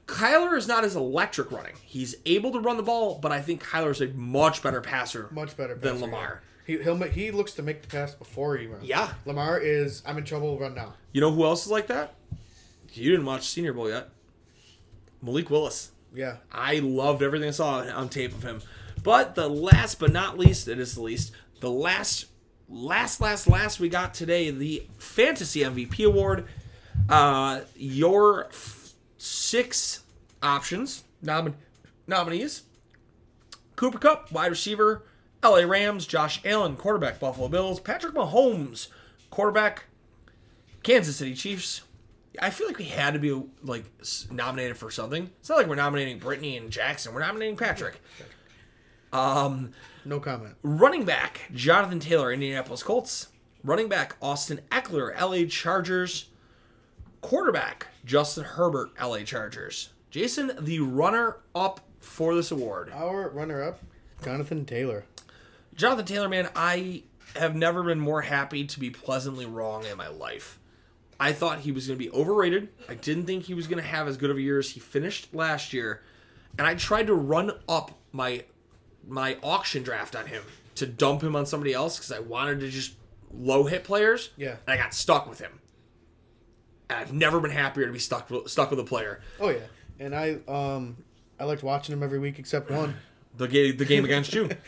Kyler 0.07 0.57
is 0.57 0.67
not 0.67 0.85
as 0.85 0.97
electric 0.97 1.53
running. 1.53 1.75
He's 1.83 2.17
able 2.27 2.53
to 2.53 2.61
run 2.61 2.77
the 2.77 2.83
ball, 2.83 3.19
but 3.21 3.33
I 3.33 3.41
think 3.41 3.63
Kyler's 3.63 4.01
a 4.01 4.09
much 4.09 4.63
better 4.63 4.81
passer. 4.81 5.29
much 5.31 5.57
better 5.57 5.75
than 5.75 6.01
Lamar. 6.01 6.43
yeah. 6.43 6.50
He 6.71 6.83
he'll, 6.83 6.97
ma- 6.97 7.07
he 7.07 7.33
looks 7.33 7.53
to 7.55 7.63
make 7.63 7.83
the 7.83 7.89
pass 7.89 8.15
before 8.15 8.57
he 8.57 8.67
runs. 8.69 8.85
Yeah. 8.85 9.13
Lamar 9.25 9.59
is 9.59 10.03
I'm 10.07 10.17
in 10.19 10.25
trouble. 10.25 10.57
Run 10.59 10.75
now. 10.75 10.95
You 11.13 11.21
know 11.21 11.33
who 11.33 11.45
else 11.45 11.65
is 11.67 11.73
like 11.73 11.89
that? 11.89 12.15
You 12.93 13.11
didn't 13.11 13.27
watch 13.27 13.49
Senior 13.49 13.73
Bowl 13.73 13.89
yet. 13.89 14.09
Malik 15.21 15.51
Willis. 15.51 15.91
Yeah. 16.15 16.37
I 16.53 16.79
loved 16.79 17.23
everything 17.23 17.49
I 17.49 17.53
saw 17.53 17.81
on 17.83 18.09
tape 18.09 18.33
of 18.33 18.43
him. 18.45 18.63
But 19.03 19.35
the 19.35 19.49
last 19.49 19.99
but 19.99 20.13
not 20.13 20.39
least, 20.39 20.69
it 20.69 20.79
is 20.79 20.95
the 20.95 21.03
least, 21.03 21.33
the 21.61 21.71
last, 21.71 22.27
last, 22.69 23.21
last, 23.21 23.49
last 23.49 23.81
we 23.81 23.89
got 23.89 24.13
today, 24.15 24.51
the 24.51 24.87
Fantasy 24.99 25.61
MVP 25.61 26.05
Award. 26.07 26.47
Uh, 27.09 27.63
your 27.77 28.47
f- 28.47 28.93
six 29.19 30.03
options, 30.43 31.05
nomin- 31.25 31.55
nominees 32.07 32.63
Cooper 33.77 33.99
Kupp, 33.99 34.31
wide 34.33 34.51
receiver, 34.51 35.05
LA 35.43 35.61
Rams, 35.61 36.07
Josh 36.07 36.41
Allen, 36.45 36.77
quarterback, 36.77 37.19
Buffalo 37.19 37.49
Bills, 37.49 37.81
Patrick 37.81 38.15
Mahomes, 38.15 38.89
quarterback, 39.31 39.85
Kansas 40.83 41.17
City 41.17 41.35
Chiefs. 41.35 41.83
I 42.41 42.51
feel 42.51 42.67
like 42.69 42.79
we 42.79 42.85
had 42.85 43.15
to 43.15 43.19
be 43.21 43.43
like 43.63 43.85
nominated 44.31 44.77
for 44.77 44.91
something. 44.91 45.31
It's 45.41 45.49
not 45.49 45.59
like 45.59 45.67
we're 45.67 45.75
nominating 45.75 46.19
Brittany 46.19 46.57
and 46.57 46.71
Jackson. 46.71 47.13
We're 47.15 47.21
nominating 47.21 47.57
Patrick. 47.57 48.01
Um, 49.13 49.73
No 50.05 50.21
comment. 50.21 50.55
running 50.63 51.05
back 51.05 51.51
Jonathan 51.53 51.99
Taylor, 52.01 52.33
Indianapolis 52.33 52.83
Colts. 52.83 53.29
Running 53.65 53.89
back 53.89 54.17
Austin 54.23 54.61
Ekeler, 54.71 55.19
LA 55.21 55.47
Chargers. 55.49 56.27
Quarterback 57.21 57.89
Justin 58.05 58.45
Herbert, 58.45 58.91
LA 59.01 59.19
Chargers. 59.25 59.91
Jason, 60.11 60.53
the 60.59 60.81
runner 60.81 61.37
up 61.55 61.81
for 61.99 62.35
this 62.35 62.51
award. 62.51 62.91
Our 62.95 63.29
runner 63.29 63.63
up, 63.63 63.81
Jonathan 64.25 64.65
Taylor. 64.65 65.05
Jonathan 65.81 66.05
Taylor, 66.05 66.29
man, 66.29 66.47
I 66.55 67.05
have 67.37 67.57
never 67.57 67.83
been 67.83 67.99
more 67.99 68.21
happy 68.21 68.67
to 68.67 68.79
be 68.79 68.91
pleasantly 68.91 69.47
wrong 69.47 69.87
in 69.87 69.97
my 69.97 70.09
life. 70.09 70.59
I 71.19 71.33
thought 71.33 71.61
he 71.61 71.73
was 71.73 71.87
going 71.87 71.99
to 71.99 72.05
be 72.05 72.11
overrated. 72.11 72.69
I 72.87 72.95
didn't 72.95 73.25
think 73.25 73.45
he 73.45 73.55
was 73.55 73.67
going 73.67 73.83
to 73.83 73.89
have 73.89 74.07
as 74.07 74.19
good 74.19 74.31
of 74.31 74.37
a 74.37 74.43
year 74.43 74.59
as 74.59 74.69
he 74.71 74.81
finished 74.81 75.35
last 75.35 75.73
year, 75.73 76.03
and 76.59 76.67
I 76.67 76.75
tried 76.75 77.07
to 77.07 77.15
run 77.15 77.53
up 77.67 77.93
my 78.13 78.45
my 79.09 79.39
auction 79.43 79.83
draft 79.83 80.15
on 80.15 80.27
him 80.27 80.43
to 80.75 80.87
dump 80.87 81.23
him 81.23 81.35
on 81.35 81.47
somebody 81.47 81.73
else 81.73 81.97
because 81.97 82.13
I 82.13 82.19
wanted 82.19 82.61
to 82.61 82.69
just 82.69 82.93
low 83.33 83.65
hit 83.65 83.83
players. 83.83 84.31
Yeah. 84.37 84.57
and 84.67 84.75
I 84.75 84.77
got 84.77 84.93
stuck 84.93 85.27
with 85.31 85.39
him. 85.39 85.61
And 86.91 86.99
I've 86.99 87.15
never 87.15 87.41
been 87.41 87.53
happier 87.53 87.87
to 87.87 87.93
be 87.93 87.99
stuck 87.99 88.29
with, 88.29 88.51
stuck 88.51 88.69
with 88.71 88.81
a 88.81 88.85
player. 88.85 89.23
Oh 89.41 89.49
yeah, 89.49 89.61
and 89.99 90.15
I 90.15 90.41
um 90.47 90.99
I 91.39 91.45
liked 91.45 91.63
watching 91.63 91.95
him 91.95 92.03
every 92.03 92.19
week 92.19 92.39
except 92.39 92.71
one. 92.71 92.97
The 93.35 93.49
game, 93.49 93.79
the 93.79 93.87
game 93.87 94.05
against 94.05 94.35
you. 94.35 94.51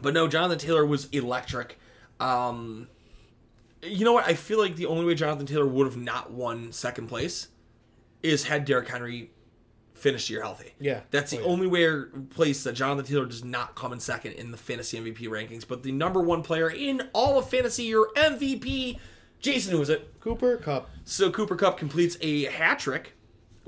But 0.00 0.14
no, 0.14 0.28
Jonathan 0.28 0.58
Taylor 0.58 0.86
was 0.86 1.06
electric. 1.06 1.78
Um, 2.20 2.88
you 3.82 4.04
know 4.04 4.12
what? 4.12 4.26
I 4.26 4.34
feel 4.34 4.58
like 4.58 4.76
the 4.76 4.86
only 4.86 5.04
way 5.04 5.14
Jonathan 5.14 5.46
Taylor 5.46 5.66
would 5.66 5.86
have 5.86 5.96
not 5.96 6.30
won 6.32 6.72
second 6.72 7.06
place 7.08 7.48
is 8.22 8.44
had 8.44 8.64
Derrick 8.64 8.88
Henry 8.88 9.30
finished 9.94 10.28
the 10.28 10.34
year 10.34 10.42
healthy. 10.42 10.74
Yeah. 10.80 11.00
That's 11.10 11.30
the 11.32 11.38
Oh, 11.38 11.42
yeah. 11.42 11.46
only 11.48 11.66
way 11.66 12.02
place 12.30 12.62
that 12.64 12.72
Jonathan 12.74 13.04
Taylor 13.04 13.26
does 13.26 13.42
not 13.44 13.74
come 13.74 13.92
in 13.92 13.98
second 14.00 14.32
in 14.32 14.50
the 14.52 14.56
fantasy 14.56 14.98
MVP 14.98 15.22
rankings. 15.28 15.66
But 15.66 15.82
the 15.82 15.92
number 15.92 16.20
one 16.20 16.42
player 16.42 16.70
in 16.70 17.08
all 17.12 17.38
of 17.38 17.48
fantasy, 17.48 17.84
your 17.84 18.08
MVP, 18.14 18.98
Jason, 19.40 19.72
who 19.72 19.78
was 19.78 19.88
it? 19.90 20.20
Cooper 20.20 20.56
Kupp, 20.56 20.88
So 21.04 21.30
Cooper 21.30 21.56
Kupp 21.56 21.78
completes 21.78 22.16
a 22.20 22.44
hat 22.44 22.78
trick 22.78 23.14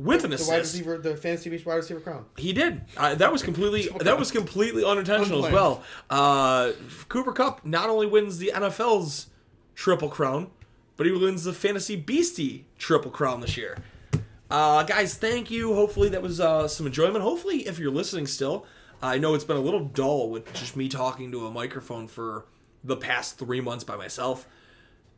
with 0.00 0.24
an 0.24 0.30
the 0.30 0.36
wide 0.36 0.60
assist. 0.60 0.74
receiver, 0.74 0.98
the 0.98 1.16
fantasy 1.16 1.50
beast 1.50 1.66
wide 1.66 1.76
receiver 1.76 2.00
crown. 2.00 2.24
He 2.36 2.52
did. 2.52 2.82
Uh, 2.96 3.14
that 3.16 3.30
was 3.30 3.42
completely 3.42 3.88
that 4.00 4.18
was 4.18 4.30
completely 4.30 4.84
unintentional 4.84 5.44
as 5.46 5.52
well. 5.52 5.82
Uh, 6.08 6.72
Cooper 7.08 7.32
Kupp 7.32 7.64
not 7.64 7.90
only 7.90 8.06
wins 8.06 8.38
the 8.38 8.52
NFL's 8.54 9.26
triple 9.74 10.08
crown, 10.08 10.50
but 10.96 11.06
he 11.06 11.12
wins 11.12 11.44
the 11.44 11.52
fantasy 11.52 11.96
beastie 11.96 12.66
triple 12.78 13.10
crown 13.10 13.40
this 13.40 13.56
year. 13.56 13.78
Uh, 14.50 14.82
guys, 14.82 15.14
thank 15.14 15.50
you. 15.50 15.74
Hopefully 15.74 16.08
that 16.08 16.22
was 16.22 16.40
uh, 16.40 16.66
some 16.66 16.86
enjoyment. 16.86 17.22
Hopefully, 17.22 17.66
if 17.68 17.78
you're 17.78 17.92
listening 17.92 18.26
still, 18.26 18.66
I 19.02 19.18
know 19.18 19.34
it's 19.34 19.44
been 19.44 19.56
a 19.56 19.60
little 19.60 19.84
dull 19.84 20.28
with 20.30 20.52
just 20.52 20.76
me 20.76 20.88
talking 20.88 21.30
to 21.32 21.46
a 21.46 21.50
microphone 21.50 22.08
for 22.08 22.46
the 22.82 22.96
past 22.96 23.38
three 23.38 23.60
months 23.60 23.84
by 23.84 23.96
myself. 23.96 24.48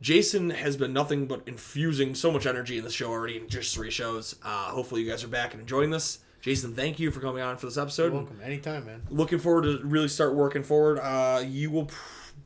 Jason 0.01 0.49
has 0.49 0.75
been 0.75 0.91
nothing 0.93 1.27
but 1.27 1.41
infusing 1.45 2.13
so 2.15 2.31
much 2.31 2.45
energy 2.45 2.77
in 2.77 2.83
the 2.83 2.89
show 2.91 3.09
already 3.09 3.37
in 3.37 3.47
just 3.47 3.73
three 3.73 3.91
shows. 3.91 4.35
Uh, 4.43 4.65
hopefully, 4.71 5.01
you 5.01 5.09
guys 5.09 5.23
are 5.23 5.27
back 5.29 5.53
and 5.53 5.61
enjoying 5.61 5.89
this. 5.91 6.19
Jason, 6.41 6.75
thank 6.75 6.99
you 6.99 7.09
for 7.09 7.21
coming 7.21 7.41
on 7.41 7.55
for 7.57 7.67
this 7.67 7.77
episode. 7.77 8.11
Welcome 8.11 8.41
anytime, 8.43 8.85
man. 8.85 9.03
Looking 9.09 9.39
forward 9.39 9.63
to 9.63 9.79
really 9.85 10.09
start 10.09 10.35
working 10.35 10.63
forward. 10.63 10.99
Uh, 10.99 11.41
you 11.47 11.71
will 11.71 11.89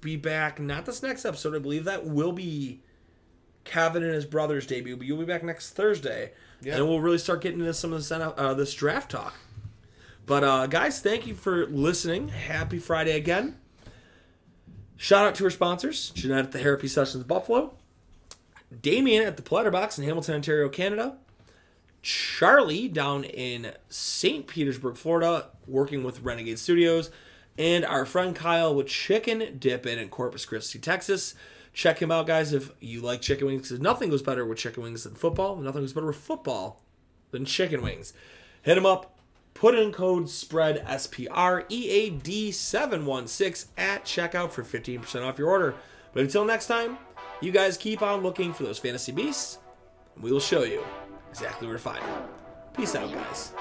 be 0.02 0.16
back 0.16 0.60
not 0.60 0.86
this 0.86 1.02
next 1.02 1.26
episode. 1.26 1.56
I 1.56 1.60
believe 1.60 1.86
that 1.86 2.06
will 2.06 2.32
be 2.32 2.82
Kevin 3.64 4.04
and 4.04 4.14
his 4.14 4.26
brother's 4.26 4.68
debut, 4.68 4.96
but 4.96 5.08
you'll 5.08 5.18
be 5.18 5.26
back 5.26 5.44
next 5.44 5.72
Thursday, 5.72 6.34
Yeah. 6.62 6.76
and 6.76 6.88
we'll 6.88 7.02
really 7.02 7.18
start 7.18 7.42
getting 7.42 7.60
into 7.60 7.74
some 7.74 7.92
of 7.92 7.98
this 8.00 8.12
uh, 8.12 8.54
this 8.54 8.72
draft 8.76 9.10
talk. 9.10 9.34
But 10.28 10.44
uh, 10.44 10.68
guys, 10.68 11.00
thank 11.02 11.26
you 11.26 11.34
for 11.34 11.66
listening. 11.66 12.28
Happy 12.28 12.78
Friday 12.78 13.16
again. 13.18 13.58
Shout 14.98 15.28
out 15.28 15.36
to 15.36 15.44
our 15.44 15.50
sponsors: 15.50 16.10
Jeanette 16.12 16.46
at 16.46 16.52
the 16.52 16.60
Therapy 16.60 16.88
Sessions 16.88 17.24
Buffalo, 17.24 17.74
Damien 18.82 19.26
at 19.26 19.38
the 19.38 19.44
Platterbox 19.44 19.98
in 19.98 20.04
Hamilton, 20.04 20.36
Ontario, 20.36 20.70
Canada, 20.70 21.18
Charlie 22.02 22.88
down 22.88 23.24
in 23.24 23.74
St. 23.90 24.48
Petersburg, 24.48 24.98
Florida, 24.98 25.50
working 25.68 26.04
with 26.04 26.22
Renegade 26.22 26.58
Studios, 26.58 27.12
and 27.58 27.86
our 27.86 28.06
friend 28.06 28.36
Kyle 28.36 28.74
with 28.74 28.88
Chicken 28.88 29.58
Dippin' 29.60 30.00
in 30.00 30.10
Corpus 30.10 30.46
Christi, 30.46 30.80
Texas. 30.80 31.36
Check 31.74 32.02
him 32.02 32.12
out, 32.12 32.26
guys, 32.26 32.54
if 32.54 32.72
you 32.80 33.02
like 33.02 33.22
chicken 33.22 33.46
wings, 33.46 33.70
because 33.70 33.80
nothing 33.80 34.10
goes 34.10 34.24
better 34.24 34.46
with 34.46 34.58
chicken 34.58 34.82
wings 34.82 35.04
than 35.04 35.14
football. 35.14 35.58
Nothing 35.58 35.82
goes 35.82 35.94
better 35.94 36.08
with 36.08 36.16
football 36.16 36.82
than 37.30 37.46
chicken 37.46 37.84
wings. 37.84 38.14
Hit 38.64 38.78
him 38.78 38.86
up. 38.86 39.17
Put 39.58 39.74
in 39.74 39.92
code 39.92 40.30
SPREAD, 40.30 40.84
S 40.86 41.08
P 41.08 41.28
R 41.30 41.66
E 41.70 41.90
A 41.90 42.10
D 42.12 42.52
716 42.52 43.72
at 43.76 44.06
checkout 44.06 44.52
for 44.52 44.62
15% 44.62 45.28
off 45.28 45.40
your 45.40 45.50
order. 45.50 45.74
But 46.14 46.22
until 46.22 46.46
next 46.46 46.68
time, 46.68 47.00
you 47.42 47.52
guys 47.52 47.76
keep 47.76 48.04
on 48.04 48.22
looking 48.22 48.54
for 48.54 48.64
those 48.64 48.78
fantasy 48.78 49.12
beasts, 49.12 49.58
and 50.14 50.24
we 50.24 50.32
will 50.32 50.40
show 50.40 50.62
you 50.62 50.84
exactly 51.32 51.68
where 51.68 51.78
to 51.78 51.82
find 51.82 52.04
them. 52.04 52.24
Peace 52.76 52.94
out, 52.94 53.12
guys. 53.12 53.54